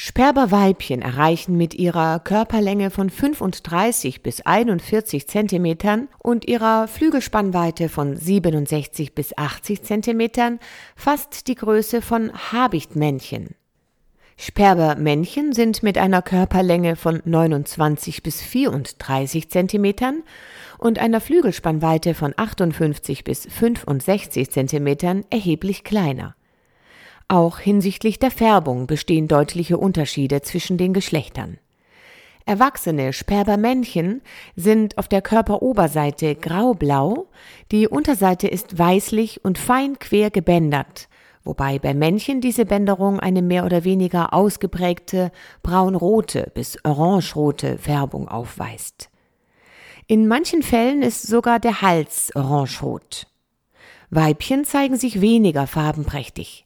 Sperberweibchen 0.02 1.02
erreichen 1.02 1.58
mit 1.58 1.74
ihrer 1.74 2.22
Körperlänge 2.22 2.90
von 2.90 3.10
35 3.10 4.24
bis 4.24 4.40
41 4.40 5.28
Zentimetern 5.28 6.08
und 6.20 6.48
ihrer 6.48 6.88
Flügelspannweite 6.88 7.90
von 7.90 8.16
67 8.16 9.14
bis 9.14 9.38
80 9.38 9.84
Zentimetern 9.84 10.60
fast 10.96 11.50
die 11.50 11.56
Größe 11.56 12.02
von 12.02 12.32
Habichtmännchen. 12.32 13.56
Sperbermännchen 14.38 15.52
sind 15.52 15.84
mit 15.84 15.98
einer 15.98 16.22
Körperlänge 16.22 16.96
von 16.96 17.22
29 17.26 18.24
bis 18.24 18.42
34 18.42 19.50
Zentimetern 19.50 20.24
und 20.78 20.98
einer 20.98 21.20
Flügelspannweite 21.20 22.14
von 22.14 22.34
58 22.38 23.26
bis 23.26 23.48
65 23.48 24.50
Zentimetern 24.50 25.26
erheblich 25.30 25.84
kleiner. 25.84 26.38
Auch 27.32 27.60
hinsichtlich 27.60 28.18
der 28.18 28.32
Färbung 28.32 28.88
bestehen 28.88 29.28
deutliche 29.28 29.78
Unterschiede 29.78 30.42
zwischen 30.42 30.80
den 30.80 30.94
Geschlechtern. 30.94 31.60
Erwachsene 32.48 33.14
Sperbermännchen 33.14 34.24
sind 34.56 34.98
auf 34.98 35.08
der 35.08 35.22
Körperoberseite 35.22 36.34
graublau, 36.34 37.28
die 37.72 37.88
Unterseite 37.88 38.48
ist 38.48 38.80
weißlich 38.80 39.46
und 39.46 39.60
fein 39.60 40.00
quer 40.00 40.32
gebändert, 40.32 41.08
wobei 41.44 41.78
bei 41.78 41.94
Männchen 41.94 42.42
diese 42.42 42.66
Bänderung 42.66 43.20
eine 43.20 43.44
mehr 43.44 43.64
oder 43.64 43.84
weniger 43.84 44.34
ausgeprägte 44.34 45.32
braunrote 45.62 46.52
bis 46.56 46.84
orangerote 46.84 47.78
Färbung 47.78 48.28
aufweist. 48.28 49.12
In 50.08 50.28
manchen 50.28 50.64
Fällen 50.64 51.04
ist 51.04 51.28
sogar 51.28 51.60
der 51.60 51.84
Hals 51.84 52.32
orangerot. 52.34 53.28
Weibchen 54.10 54.66
zeigen 54.66 54.98
sich 54.98 55.22
weniger 55.22 55.68
farbenprächtig. 55.68 56.66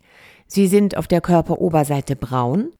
Sie 0.54 0.68
sind 0.68 0.98
auf 0.98 1.08
der 1.08 1.20
Körperoberseite 1.20 2.16
braun. 2.16 2.74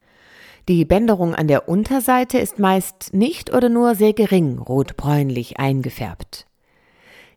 Die 0.68 0.84
Bänderung 0.84 1.34
an 1.34 1.48
der 1.48 1.68
Unterseite 1.68 2.38
ist 2.38 2.60
meist 2.60 3.12
nicht 3.12 3.52
oder 3.52 3.68
nur 3.68 3.96
sehr 3.96 4.12
gering 4.12 4.60
rotbräunlich 4.60 5.58
eingefärbt. 5.58 6.46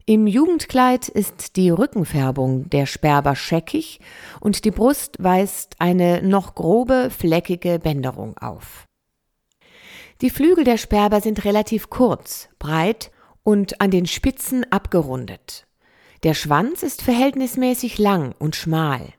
Im 0.06 0.28
Jugendkleid 0.28 1.10
ist 1.10 1.56
die 1.56 1.72
Rückenfärbung 1.72 2.70
der 2.70 2.86
Sperber 2.86 3.36
scheckig 3.36 4.00
und 4.40 4.64
die 4.64 4.70
Brust 4.70 5.16
weist 5.18 5.78
eine 5.80 6.22
noch 6.22 6.54
grobe, 6.54 7.10
fleckige 7.10 7.80
Bänderung 7.80 8.38
auf. 8.38 8.86
Die 10.22 10.30
Flügel 10.30 10.66
der 10.66 10.78
Sperber 10.78 11.20
sind 11.20 11.46
relativ 11.46 11.90
kurz, 11.90 12.48
breit 12.60 13.10
und 13.42 13.82
an 13.82 13.90
den 13.90 14.06
Spitzen 14.06 14.72
abgerundet. 14.72 15.66
Der 16.22 16.36
Schwanz 16.36 16.84
ist 16.84 17.02
verhältnismäßig 17.02 17.98
lang 17.98 18.36
und 18.38 18.56
schmal. 18.56 19.17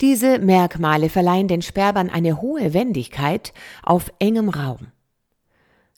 Diese 0.00 0.38
Merkmale 0.38 1.08
verleihen 1.08 1.48
den 1.48 1.62
Sperbern 1.62 2.08
eine 2.08 2.40
hohe 2.40 2.72
Wendigkeit 2.72 3.52
auf 3.82 4.12
engem 4.20 4.48
Raum. 4.48 4.88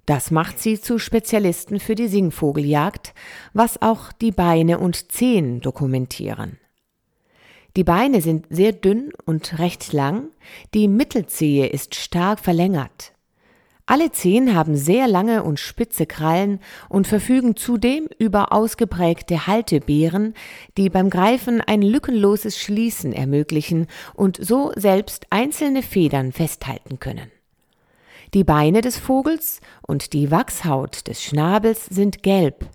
Das 0.06 0.30
macht 0.30 0.58
sie 0.58 0.80
zu 0.80 0.98
Spezialisten 0.98 1.78
für 1.78 1.94
die 1.94 2.08
Singvogeljagd, 2.08 3.14
was 3.52 3.82
auch 3.82 4.10
die 4.12 4.32
Beine 4.32 4.78
und 4.78 5.12
Zehen 5.12 5.60
dokumentieren. 5.60 6.58
Die 7.76 7.84
Beine 7.84 8.20
sind 8.20 8.46
sehr 8.50 8.72
dünn 8.72 9.12
und 9.26 9.58
recht 9.58 9.92
lang, 9.92 10.30
die 10.74 10.88
Mittelzehe 10.88 11.66
ist 11.66 11.94
stark 11.94 12.40
verlängert. 12.40 13.12
Alle 13.90 14.12
Zehen 14.12 14.54
haben 14.54 14.76
sehr 14.76 15.08
lange 15.08 15.42
und 15.42 15.58
spitze 15.58 16.06
Krallen 16.06 16.60
und 16.88 17.08
verfügen 17.08 17.56
zudem 17.56 18.06
über 18.20 18.52
ausgeprägte 18.52 19.48
Haltebeeren, 19.48 20.34
die 20.76 20.88
beim 20.88 21.10
Greifen 21.10 21.60
ein 21.60 21.82
lückenloses 21.82 22.56
Schließen 22.56 23.12
ermöglichen 23.12 23.88
und 24.14 24.38
so 24.40 24.70
selbst 24.76 25.26
einzelne 25.30 25.82
Federn 25.82 26.30
festhalten 26.30 27.00
können. 27.00 27.32
Die 28.32 28.44
Beine 28.44 28.80
des 28.80 28.96
Vogels 28.96 29.60
und 29.82 30.12
die 30.12 30.30
Wachshaut 30.30 31.08
des 31.08 31.24
Schnabels 31.24 31.86
sind 31.86 32.22
gelb. 32.22 32.66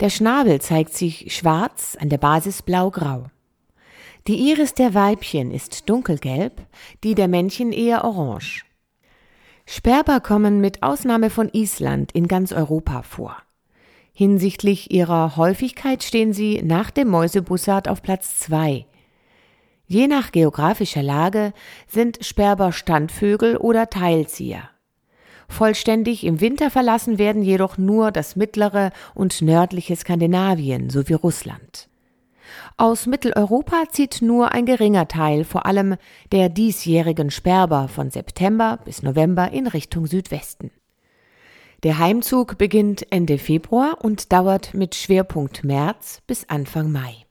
Der 0.00 0.10
Schnabel 0.10 0.60
zeigt 0.60 0.92
sich 0.92 1.34
schwarz, 1.34 1.96
an 1.98 2.10
der 2.10 2.18
Basis 2.18 2.60
blau-grau. 2.60 3.28
Die 4.26 4.50
Iris 4.50 4.74
der 4.74 4.92
Weibchen 4.92 5.50
ist 5.50 5.88
dunkelgelb, 5.88 6.60
die 7.02 7.14
der 7.14 7.28
Männchen 7.28 7.72
eher 7.72 8.04
orange. 8.04 8.66
Sperber 9.66 10.20
kommen 10.20 10.60
mit 10.60 10.82
Ausnahme 10.82 11.30
von 11.30 11.48
Island 11.52 12.12
in 12.12 12.28
ganz 12.28 12.52
Europa 12.52 13.02
vor. 13.02 13.36
Hinsichtlich 14.12 14.92
ihrer 14.92 15.36
Häufigkeit 15.36 16.02
stehen 16.04 16.32
sie 16.32 16.62
nach 16.62 16.90
dem 16.90 17.08
Mäusebussard 17.08 17.88
auf 17.88 18.02
Platz 18.02 18.38
zwei. 18.38 18.86
Je 19.86 20.06
nach 20.06 20.32
geografischer 20.32 21.02
Lage 21.02 21.52
sind 21.88 22.24
Sperber 22.24 22.72
Standvögel 22.72 23.56
oder 23.56 23.90
Teilzieher. 23.90 24.70
Vollständig 25.48 26.24
im 26.24 26.40
Winter 26.40 26.70
verlassen 26.70 27.18
werden 27.18 27.42
jedoch 27.42 27.76
nur 27.76 28.12
das 28.12 28.36
mittlere 28.36 28.92
und 29.14 29.42
nördliche 29.42 29.96
Skandinavien 29.96 30.90
sowie 30.90 31.14
Russland. 31.14 31.88
Aus 32.76 33.06
Mitteleuropa 33.06 33.84
zieht 33.90 34.22
nur 34.22 34.52
ein 34.52 34.66
geringer 34.66 35.08
Teil, 35.08 35.44
vor 35.44 35.66
allem 35.66 35.96
der 36.32 36.48
diesjährigen 36.48 37.30
Sperber 37.30 37.88
von 37.88 38.10
September 38.10 38.78
bis 38.84 39.02
November 39.02 39.50
in 39.52 39.66
Richtung 39.66 40.06
Südwesten. 40.06 40.70
Der 41.82 41.98
Heimzug 41.98 42.56
beginnt 42.56 43.12
Ende 43.12 43.38
Februar 43.38 43.98
und 44.02 44.32
dauert 44.32 44.72
mit 44.72 44.94
Schwerpunkt 44.94 45.64
März 45.64 46.22
bis 46.26 46.48
Anfang 46.48 46.90
Mai. 46.90 47.24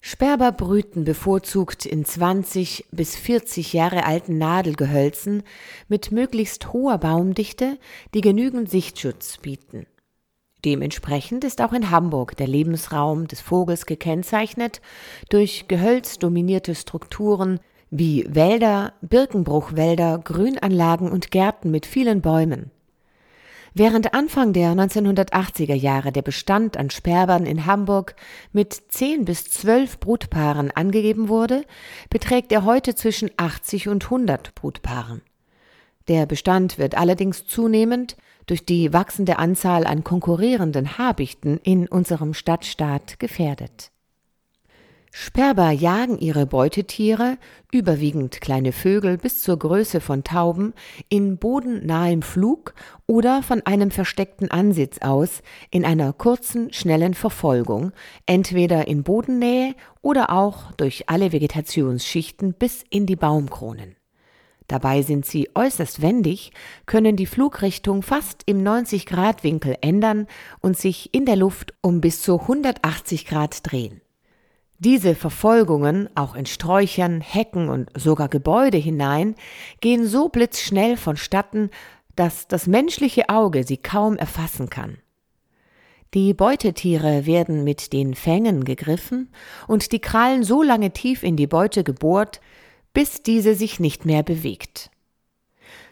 Sperber 0.00 0.50
brüten 0.50 1.04
bevorzugt 1.04 1.86
in 1.86 2.04
20 2.04 2.86
bis 2.90 3.14
40 3.14 3.72
Jahre 3.72 4.04
alten 4.04 4.36
Nadelgehölzen 4.36 5.44
mit 5.88 6.10
möglichst 6.10 6.72
hoher 6.72 6.98
Baumdichte, 6.98 7.78
die 8.12 8.20
genügend 8.20 8.68
Sichtschutz 8.68 9.38
bieten. 9.38 9.86
Dementsprechend 10.64 11.42
ist 11.42 11.60
auch 11.60 11.72
in 11.72 11.90
Hamburg 11.90 12.36
der 12.36 12.46
Lebensraum 12.46 13.26
des 13.26 13.40
Vogels 13.40 13.84
gekennzeichnet 13.86 14.80
durch 15.28 15.66
gehölzdominierte 15.66 16.74
Strukturen 16.74 17.58
wie 17.90 18.24
Wälder, 18.28 18.94
Birkenbruchwälder, 19.02 20.18
Grünanlagen 20.18 21.10
und 21.10 21.30
Gärten 21.30 21.70
mit 21.70 21.84
vielen 21.84 22.22
Bäumen. 22.22 22.70
Während 23.74 24.14
Anfang 24.14 24.52
der 24.52 24.74
1980er 24.74 25.74
Jahre 25.74 26.12
der 26.12 26.22
Bestand 26.22 26.76
an 26.76 26.90
Sperbern 26.90 27.46
in 27.46 27.66
Hamburg 27.66 28.14
mit 28.52 28.74
10 28.74 29.24
bis 29.24 29.44
12 29.44 29.98
Brutpaaren 29.98 30.70
angegeben 30.70 31.28
wurde, 31.28 31.64
beträgt 32.10 32.52
er 32.52 32.64
heute 32.64 32.94
zwischen 32.94 33.30
80 33.36 33.88
und 33.88 34.04
100 34.04 34.54
Brutpaaren. 34.54 35.22
Der 36.08 36.26
Bestand 36.26 36.78
wird 36.78 36.96
allerdings 36.96 37.46
zunehmend 37.46 38.16
durch 38.46 38.64
die 38.64 38.92
wachsende 38.92 39.38
Anzahl 39.38 39.86
an 39.86 40.04
konkurrierenden 40.04 40.98
Habichten 40.98 41.58
in 41.62 41.88
unserem 41.88 42.34
Stadtstaat 42.34 43.18
gefährdet. 43.18 43.92
Sperber 45.14 45.70
jagen 45.70 46.18
ihre 46.18 46.46
Beutetiere, 46.46 47.36
überwiegend 47.70 48.40
kleine 48.40 48.72
Vögel 48.72 49.18
bis 49.18 49.42
zur 49.42 49.58
Größe 49.58 50.00
von 50.00 50.24
Tauben, 50.24 50.72
in 51.10 51.36
bodennahem 51.36 52.22
Flug 52.22 52.72
oder 53.06 53.42
von 53.42 53.60
einem 53.66 53.90
versteckten 53.90 54.50
Ansitz 54.50 55.00
aus 55.02 55.42
in 55.70 55.84
einer 55.84 56.14
kurzen, 56.14 56.72
schnellen 56.72 57.12
Verfolgung, 57.12 57.92
entweder 58.24 58.88
in 58.88 59.02
Bodennähe 59.02 59.74
oder 60.00 60.30
auch 60.30 60.72
durch 60.72 61.10
alle 61.10 61.30
Vegetationsschichten 61.30 62.54
bis 62.54 62.82
in 62.88 63.04
die 63.04 63.16
Baumkronen. 63.16 63.96
Dabei 64.72 65.02
sind 65.02 65.26
sie 65.26 65.50
äußerst 65.54 66.00
wendig, 66.00 66.50
können 66.86 67.14
die 67.14 67.26
Flugrichtung 67.26 68.00
fast 68.00 68.42
im 68.46 68.64
90-Grad-Winkel 68.64 69.76
ändern 69.82 70.26
und 70.60 70.78
sich 70.78 71.12
in 71.12 71.26
der 71.26 71.36
Luft 71.36 71.74
um 71.82 72.00
bis 72.00 72.22
zu 72.22 72.40
180 72.40 73.26
Grad 73.26 73.70
drehen. 73.70 74.00
Diese 74.78 75.14
Verfolgungen, 75.14 76.08
auch 76.14 76.34
in 76.34 76.46
Sträuchern, 76.46 77.20
Hecken 77.20 77.68
und 77.68 77.90
sogar 77.94 78.30
Gebäude 78.30 78.78
hinein, 78.78 79.34
gehen 79.82 80.06
so 80.06 80.30
blitzschnell 80.30 80.96
vonstatten, 80.96 81.68
dass 82.16 82.48
das 82.48 82.66
menschliche 82.66 83.28
Auge 83.28 83.64
sie 83.64 83.76
kaum 83.76 84.16
erfassen 84.16 84.70
kann. 84.70 84.96
Die 86.14 86.32
Beutetiere 86.32 87.26
werden 87.26 87.62
mit 87.62 87.92
den 87.92 88.14
Fängen 88.14 88.64
gegriffen 88.64 89.30
und 89.68 89.92
die 89.92 90.00
Krallen 90.00 90.44
so 90.44 90.62
lange 90.62 90.92
tief 90.92 91.22
in 91.22 91.36
die 91.36 91.46
Beute 91.46 91.84
gebohrt, 91.84 92.40
bis 92.92 93.22
diese 93.22 93.54
sich 93.54 93.80
nicht 93.80 94.04
mehr 94.04 94.22
bewegt. 94.22 94.90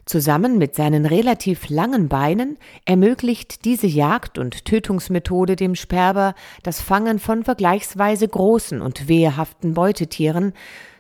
Zusammen 0.07 0.59
mit 0.59 0.75
seinen 0.75 1.07
relativ 1.07 1.69
langen 1.69 2.09
Beinen 2.09 2.59
ermöglicht 2.85 3.65
diese 3.65 3.87
Jagd- 3.87 4.39
und 4.39 4.65
Tötungsmethode 4.65 5.57
dem 5.57 5.75
Sperber 5.75 6.35
das 6.63 6.81
Fangen 6.81 7.19
von 7.19 7.45
vergleichsweise 7.45 8.27
großen 8.27 8.81
und 8.83 9.09
wehrhaften 9.09 9.75
Beutetieren, 9.75 10.53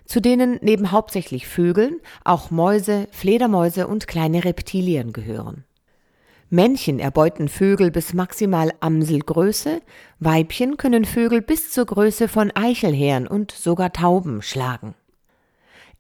zu 0.04 0.20
denen 0.20 0.58
neben 0.62 0.92
hauptsächlich 0.92 1.46
Vögeln 1.46 2.00
auch 2.24 2.50
Mäuse, 2.50 3.08
Fledermäuse 3.10 3.86
und 3.86 4.06
kleine 4.06 4.44
Reptilien 4.44 5.12
gehören. 5.12 5.64
Männchen 6.48 6.98
erbeuten 6.98 7.48
Vögel 7.48 7.92
bis 7.92 8.12
maximal 8.12 8.72
Amselgröße, 8.80 9.80
Weibchen 10.18 10.76
können 10.76 11.04
Vögel 11.04 11.42
bis 11.42 11.70
zur 11.70 11.86
Größe 11.86 12.26
von 12.26 12.50
Eichelhähn 12.50 13.28
und 13.28 13.52
sogar 13.52 13.92
Tauben 13.92 14.42
schlagen. 14.42 14.94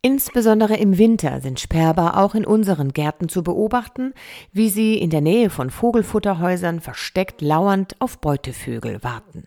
Insbesondere 0.02 0.76
im 0.76 0.96
Winter 0.96 1.42
sind 1.42 1.60
Sperber 1.60 2.16
auch 2.16 2.34
in 2.34 2.46
unseren 2.46 2.94
Gärten 2.94 3.28
zu 3.28 3.42
beobachten, 3.42 4.14
wie 4.50 4.70
sie 4.70 4.96
in 4.96 5.10
der 5.10 5.20
Nähe 5.20 5.50
von 5.50 5.68
Vogelfutterhäusern 5.68 6.80
versteckt 6.80 7.42
lauernd 7.42 7.96
auf 7.98 8.18
Beutevögel 8.18 9.02
warten. 9.02 9.46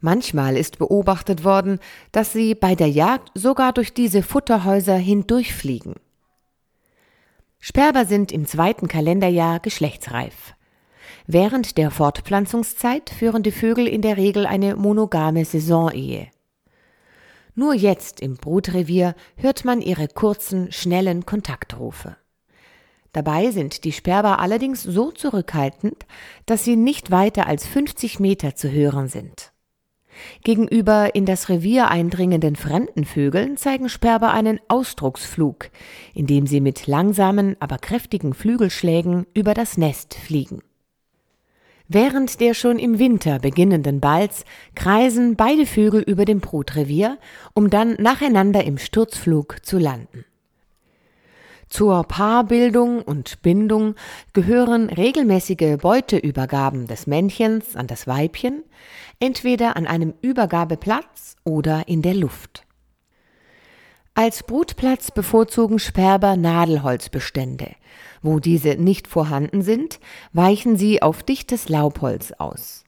Manchmal 0.00 0.56
ist 0.56 0.78
beobachtet 0.78 1.44
worden, 1.44 1.80
dass 2.12 2.32
sie 2.32 2.54
bei 2.54 2.74
der 2.74 2.88
Jagd 2.88 3.30
sogar 3.34 3.74
durch 3.74 3.92
diese 3.92 4.22
Futterhäuser 4.22 4.96
hindurchfliegen. 4.96 5.96
Sperber 7.60 8.06
sind 8.06 8.32
im 8.32 8.46
zweiten 8.46 8.88
Kalenderjahr 8.88 9.60
geschlechtsreif. 9.60 10.54
Während 11.26 11.76
der 11.76 11.90
Fortpflanzungszeit 11.90 13.10
führen 13.10 13.42
die 13.42 13.52
Vögel 13.52 13.86
in 13.86 14.00
der 14.00 14.16
Regel 14.16 14.46
eine 14.46 14.76
monogame 14.76 15.44
Saisonehe. 15.44 16.28
Nur 17.54 17.74
jetzt 17.74 18.20
im 18.20 18.36
Brutrevier 18.36 19.14
hört 19.36 19.64
man 19.64 19.82
ihre 19.82 20.08
kurzen, 20.08 20.72
schnellen 20.72 21.26
Kontaktrufe. 21.26 22.16
Dabei 23.12 23.50
sind 23.50 23.84
die 23.84 23.92
Sperber 23.92 24.38
allerdings 24.38 24.82
so 24.82 25.10
zurückhaltend, 25.10 26.06
dass 26.46 26.64
sie 26.64 26.76
nicht 26.76 27.10
weiter 27.10 27.46
als 27.46 27.66
50 27.66 28.20
Meter 28.20 28.54
zu 28.54 28.70
hören 28.70 29.08
sind. 29.08 29.52
Gegenüber 30.44 31.14
in 31.14 31.26
das 31.26 31.48
Revier 31.48 31.88
eindringenden 31.88 32.56
fremden 32.56 33.04
Vögeln 33.04 33.56
zeigen 33.56 33.88
Sperber 33.88 34.32
einen 34.32 34.60
Ausdrucksflug, 34.68 35.70
indem 36.14 36.46
sie 36.46 36.60
mit 36.60 36.86
langsamen, 36.86 37.56
aber 37.60 37.78
kräftigen 37.78 38.32
Flügelschlägen 38.32 39.26
über 39.34 39.52
das 39.52 39.76
Nest 39.76 40.14
fliegen. 40.14 40.62
Während 41.94 42.40
der 42.40 42.54
schon 42.54 42.78
im 42.78 42.98
Winter 42.98 43.38
beginnenden 43.38 44.00
Balz 44.00 44.46
kreisen 44.74 45.36
beide 45.36 45.66
Vögel 45.66 46.00
über 46.00 46.24
dem 46.24 46.40
Brutrevier, 46.40 47.18
um 47.52 47.68
dann 47.68 47.96
nacheinander 47.98 48.64
im 48.64 48.78
Sturzflug 48.78 49.58
zu 49.62 49.76
landen. 49.76 50.24
Zur 51.68 52.04
Paarbildung 52.04 53.02
und 53.02 53.42
Bindung 53.42 53.94
gehören 54.32 54.88
regelmäßige 54.88 55.76
Beuteübergaben 55.82 56.86
des 56.86 57.06
Männchens 57.06 57.76
an 57.76 57.88
das 57.88 58.06
Weibchen, 58.06 58.62
entweder 59.20 59.76
an 59.76 59.86
einem 59.86 60.14
Übergabeplatz 60.22 61.36
oder 61.44 61.88
in 61.88 62.00
der 62.00 62.14
Luft. 62.14 62.64
Als 64.14 64.42
Brutplatz 64.44 65.10
bevorzugen 65.10 65.78
Sperber 65.78 66.36
Nadelholzbestände. 66.36 67.72
Wo 68.22 68.38
diese 68.38 68.76
nicht 68.76 69.08
vorhanden 69.08 69.62
sind, 69.62 70.00
weichen 70.32 70.76
sie 70.76 71.02
auf 71.02 71.22
dichtes 71.22 71.68
Laubholz 71.68 72.32
aus. 72.38 72.84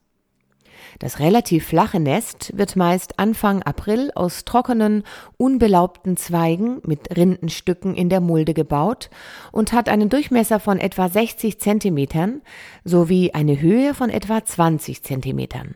Das 0.98 1.18
relativ 1.18 1.66
flache 1.66 1.98
Nest 1.98 2.56
wird 2.56 2.76
meist 2.76 3.18
Anfang 3.18 3.62
April 3.62 4.12
aus 4.14 4.44
trockenen, 4.44 5.02
unbelaubten 5.36 6.16
Zweigen 6.16 6.80
mit 6.86 7.16
Rindenstücken 7.16 7.94
in 7.94 8.08
der 8.08 8.20
Mulde 8.20 8.54
gebaut 8.54 9.10
und 9.50 9.72
hat 9.72 9.88
einen 9.88 10.08
Durchmesser 10.08 10.60
von 10.60 10.78
etwa 10.78 11.08
60 11.08 11.58
Zentimetern 11.58 12.42
sowie 12.84 13.32
eine 13.32 13.60
Höhe 13.60 13.94
von 13.94 14.10
etwa 14.10 14.44
20 14.44 15.02
Zentimetern. 15.02 15.74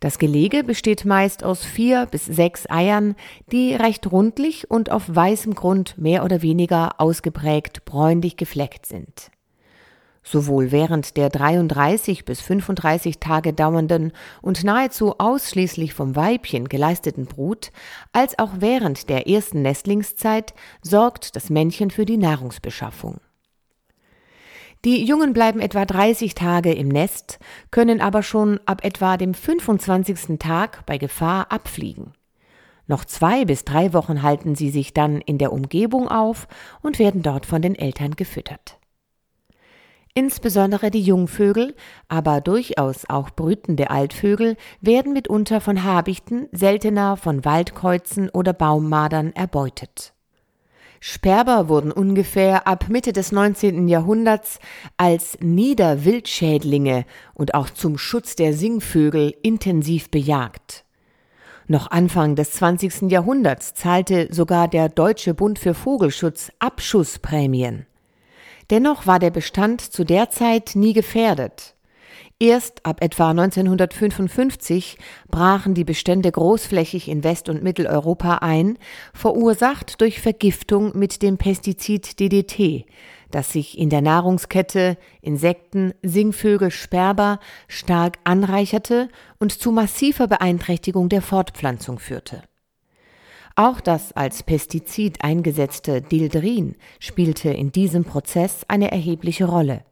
Das 0.00 0.18
Gelege 0.18 0.64
besteht 0.64 1.04
meist 1.04 1.44
aus 1.44 1.64
vier 1.64 2.06
bis 2.06 2.24
sechs 2.26 2.68
Eiern, 2.68 3.14
die 3.52 3.74
recht 3.74 4.10
rundlich 4.10 4.70
und 4.70 4.90
auf 4.90 5.04
weißem 5.06 5.54
Grund 5.54 5.96
mehr 5.98 6.24
oder 6.24 6.42
weniger 6.42 7.00
ausgeprägt 7.00 7.84
bräunlich 7.84 8.36
gefleckt 8.36 8.86
sind. 8.86 9.30
Sowohl 10.26 10.72
während 10.72 11.18
der 11.18 11.28
33 11.28 12.24
bis 12.24 12.40
35 12.40 13.20
Tage 13.20 13.52
dauernden 13.52 14.12
und 14.40 14.64
nahezu 14.64 15.18
ausschließlich 15.18 15.92
vom 15.92 16.16
Weibchen 16.16 16.68
geleisteten 16.68 17.26
Brut, 17.26 17.70
als 18.12 18.38
auch 18.38 18.52
während 18.58 19.10
der 19.10 19.28
ersten 19.28 19.60
Nestlingszeit 19.60 20.54
sorgt 20.80 21.36
das 21.36 21.50
Männchen 21.50 21.90
für 21.90 22.06
die 22.06 22.16
Nahrungsbeschaffung. 22.16 23.20
Die 24.84 25.02
Jungen 25.02 25.32
bleiben 25.32 25.60
etwa 25.60 25.86
30 25.86 26.34
Tage 26.34 26.72
im 26.74 26.88
Nest, 26.88 27.38
können 27.70 28.02
aber 28.02 28.22
schon 28.22 28.60
ab 28.66 28.84
etwa 28.84 29.16
dem 29.16 29.32
25. 29.32 30.38
Tag 30.38 30.84
bei 30.84 30.98
Gefahr 30.98 31.50
abfliegen. 31.50 32.12
Noch 32.86 33.06
zwei 33.06 33.46
bis 33.46 33.64
drei 33.64 33.94
Wochen 33.94 34.22
halten 34.22 34.54
sie 34.54 34.68
sich 34.68 34.92
dann 34.92 35.22
in 35.22 35.38
der 35.38 35.54
Umgebung 35.54 36.08
auf 36.08 36.48
und 36.82 36.98
werden 36.98 37.22
dort 37.22 37.46
von 37.46 37.62
den 37.62 37.74
Eltern 37.74 38.10
gefüttert. 38.10 38.78
Insbesondere 40.12 40.90
die 40.90 41.02
Jungvögel, 41.02 41.74
aber 42.08 42.42
durchaus 42.42 43.08
auch 43.08 43.30
brütende 43.30 43.90
Altvögel 43.90 44.56
werden 44.82 45.12
mitunter 45.14 45.62
von 45.62 45.82
Habichten, 45.82 46.46
seltener 46.52 47.16
von 47.16 47.44
Waldkäuzen 47.44 48.28
oder 48.28 48.52
Baummadern 48.52 49.32
erbeutet. 49.32 50.13
Sperber 51.06 51.68
wurden 51.68 51.92
ungefähr 51.92 52.66
ab 52.66 52.86
Mitte 52.88 53.12
des 53.12 53.30
19. 53.30 53.88
Jahrhunderts 53.88 54.58
als 54.96 55.36
Niederwildschädlinge 55.42 57.04
und 57.34 57.52
auch 57.52 57.68
zum 57.68 57.98
Schutz 57.98 58.36
der 58.36 58.54
Singvögel 58.54 59.34
intensiv 59.42 60.10
bejagt. 60.10 60.86
Noch 61.66 61.90
Anfang 61.90 62.36
des 62.36 62.52
20. 62.52 63.10
Jahrhunderts 63.10 63.74
zahlte 63.74 64.32
sogar 64.32 64.66
der 64.66 64.88
Deutsche 64.88 65.34
Bund 65.34 65.58
für 65.58 65.74
Vogelschutz 65.74 66.50
Abschussprämien. 66.58 67.84
Dennoch 68.70 69.06
war 69.06 69.18
der 69.18 69.30
Bestand 69.30 69.82
zu 69.82 70.04
der 70.04 70.30
Zeit 70.30 70.70
nie 70.74 70.94
gefährdet. 70.94 71.73
Erst 72.44 72.84
ab 72.84 72.98
etwa 73.00 73.30
1955 73.30 74.98
brachen 75.30 75.72
die 75.72 75.84
Bestände 75.84 76.30
großflächig 76.30 77.08
in 77.08 77.24
West- 77.24 77.48
und 77.48 77.62
Mitteleuropa 77.62 78.34
ein, 78.42 78.76
verursacht 79.14 80.02
durch 80.02 80.20
Vergiftung 80.20 80.92
mit 80.94 81.22
dem 81.22 81.38
Pestizid 81.38 82.20
DDT, 82.20 82.84
das 83.30 83.50
sich 83.50 83.78
in 83.78 83.88
der 83.88 84.02
Nahrungskette 84.02 84.98
Insekten, 85.22 85.94
Singvögel, 86.02 86.70
Sperber 86.70 87.40
stark 87.66 88.18
anreicherte 88.24 89.08
und 89.38 89.52
zu 89.52 89.72
massiver 89.72 90.26
Beeinträchtigung 90.26 91.08
der 91.08 91.22
Fortpflanzung 91.22 91.98
führte. 91.98 92.42
Auch 93.56 93.80
das 93.80 94.12
als 94.12 94.42
Pestizid 94.42 95.24
eingesetzte 95.24 96.02
Dildrin 96.02 96.76
spielte 97.00 97.48
in 97.48 97.72
diesem 97.72 98.04
Prozess 98.04 98.66
eine 98.68 98.92
erhebliche 98.92 99.46
Rolle. 99.46 99.82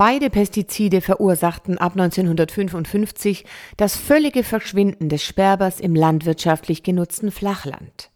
Beide 0.00 0.30
Pestizide 0.30 1.02
verursachten 1.02 1.76
ab 1.76 1.92
1955 1.92 3.44
das 3.76 3.98
völlige 3.98 4.44
Verschwinden 4.44 5.10
des 5.10 5.22
Sperbers 5.22 5.78
im 5.78 5.94
landwirtschaftlich 5.94 6.82
genutzten 6.82 7.30
Flachland. 7.30 8.10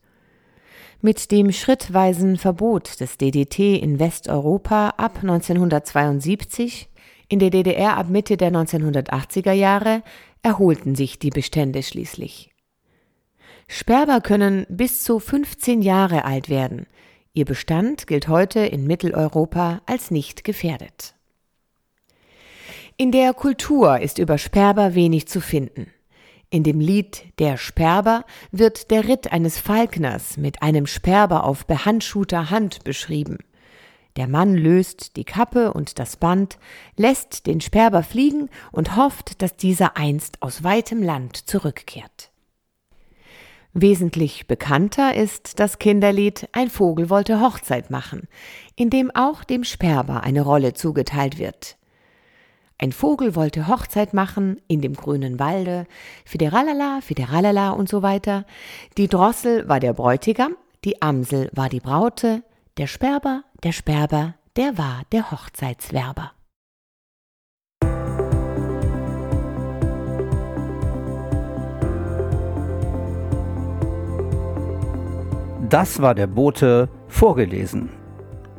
Mit 1.02 1.30
dem 1.30 1.52
schrittweisen 1.52 2.38
Verbot 2.38 3.00
des 3.00 3.18
DDT 3.18 3.76
in 3.76 3.98
Westeuropa 3.98 4.94
ab 4.96 5.18
1972, 5.20 6.88
in 7.28 7.38
der 7.38 7.50
DDR 7.50 7.98
ab 7.98 8.08
Mitte 8.08 8.38
der 8.38 8.50
1980er 8.50 9.52
Jahre, 9.52 10.02
erholten 10.42 10.94
sich 10.94 11.18
die 11.18 11.28
Bestände 11.28 11.82
schließlich. 11.82 12.50
Sperber 13.68 14.22
können 14.22 14.64
bis 14.70 15.04
zu 15.04 15.18
15 15.18 15.82
Jahre 15.82 16.24
alt 16.24 16.48
werden. 16.48 16.86
Ihr 17.34 17.44
Bestand 17.44 18.06
gilt 18.06 18.28
heute 18.28 18.60
in 18.60 18.86
Mitteleuropa 18.86 19.82
als 19.84 20.10
nicht 20.10 20.44
gefährdet. 20.44 21.13
In 22.96 23.10
der 23.10 23.34
Kultur 23.34 23.98
ist 23.98 24.18
über 24.18 24.38
Sperber 24.38 24.94
wenig 24.94 25.26
zu 25.26 25.40
finden. 25.40 25.88
In 26.48 26.62
dem 26.62 26.78
Lied 26.78 27.24
Der 27.40 27.56
Sperber 27.56 28.24
wird 28.52 28.92
der 28.92 29.08
Ritt 29.08 29.32
eines 29.32 29.58
Falkners 29.58 30.36
mit 30.36 30.62
einem 30.62 30.86
Sperber 30.86 31.42
auf 31.42 31.66
behandschuhter 31.66 32.50
Hand 32.50 32.84
beschrieben. 32.84 33.38
Der 34.14 34.28
Mann 34.28 34.54
löst 34.54 35.16
die 35.16 35.24
Kappe 35.24 35.72
und 35.72 35.98
das 35.98 36.16
Band, 36.16 36.56
lässt 36.96 37.48
den 37.48 37.60
Sperber 37.60 38.04
fliegen 38.04 38.48
und 38.70 38.94
hofft, 38.94 39.42
dass 39.42 39.56
dieser 39.56 39.96
einst 39.96 40.40
aus 40.40 40.62
weitem 40.62 41.02
Land 41.02 41.36
zurückkehrt. 41.36 42.30
Wesentlich 43.72 44.46
bekannter 44.46 45.16
ist 45.16 45.58
das 45.58 45.80
Kinderlied 45.80 46.48
Ein 46.52 46.70
Vogel 46.70 47.10
wollte 47.10 47.40
Hochzeit 47.40 47.90
machen, 47.90 48.28
in 48.76 48.88
dem 48.88 49.10
auch 49.10 49.42
dem 49.42 49.64
Sperber 49.64 50.22
eine 50.22 50.42
Rolle 50.42 50.74
zugeteilt 50.74 51.40
wird. 51.40 51.76
Ein 52.78 52.92
Vogel 52.92 53.36
wollte 53.36 53.68
Hochzeit 53.68 54.14
machen 54.14 54.60
in 54.66 54.80
dem 54.80 54.94
grünen 54.94 55.38
Walde, 55.38 55.86
Fideralala, 56.24 57.00
Fideralala 57.00 57.70
und 57.70 57.88
so 57.88 58.02
weiter. 58.02 58.44
Die 58.98 59.08
Drossel 59.08 59.68
war 59.68 59.78
der 59.78 59.92
Bräutigam, 59.92 60.56
die 60.84 61.00
Amsel 61.00 61.50
war 61.52 61.68
die 61.68 61.80
Braute, 61.80 62.42
der 62.76 62.88
Sperber, 62.88 63.44
der 63.62 63.72
Sperber, 63.72 64.34
der 64.56 64.76
war 64.76 65.02
der 65.12 65.30
Hochzeitswerber. 65.30 66.32
Das 75.68 76.02
war 76.02 76.14
der 76.14 76.26
Bote 76.26 76.88
vorgelesen. 77.08 77.90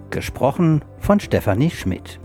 Gesprochen 0.09 0.83
von 0.99 1.19
Stefanie 1.19 1.69
Schmidt. 1.69 2.19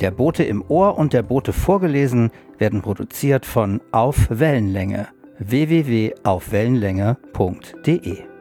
Der 0.00 0.10
Bote 0.10 0.42
im 0.44 0.64
Ohr 0.68 0.98
und 0.98 1.12
der 1.12 1.22
Bote 1.22 1.52
vorgelesen 1.52 2.30
werden 2.58 2.82
produziert 2.82 3.46
von 3.46 3.80
Auf 3.92 4.26
Wellenlänge. 4.28 5.06
www.aufwellenlänge.de 5.38 8.35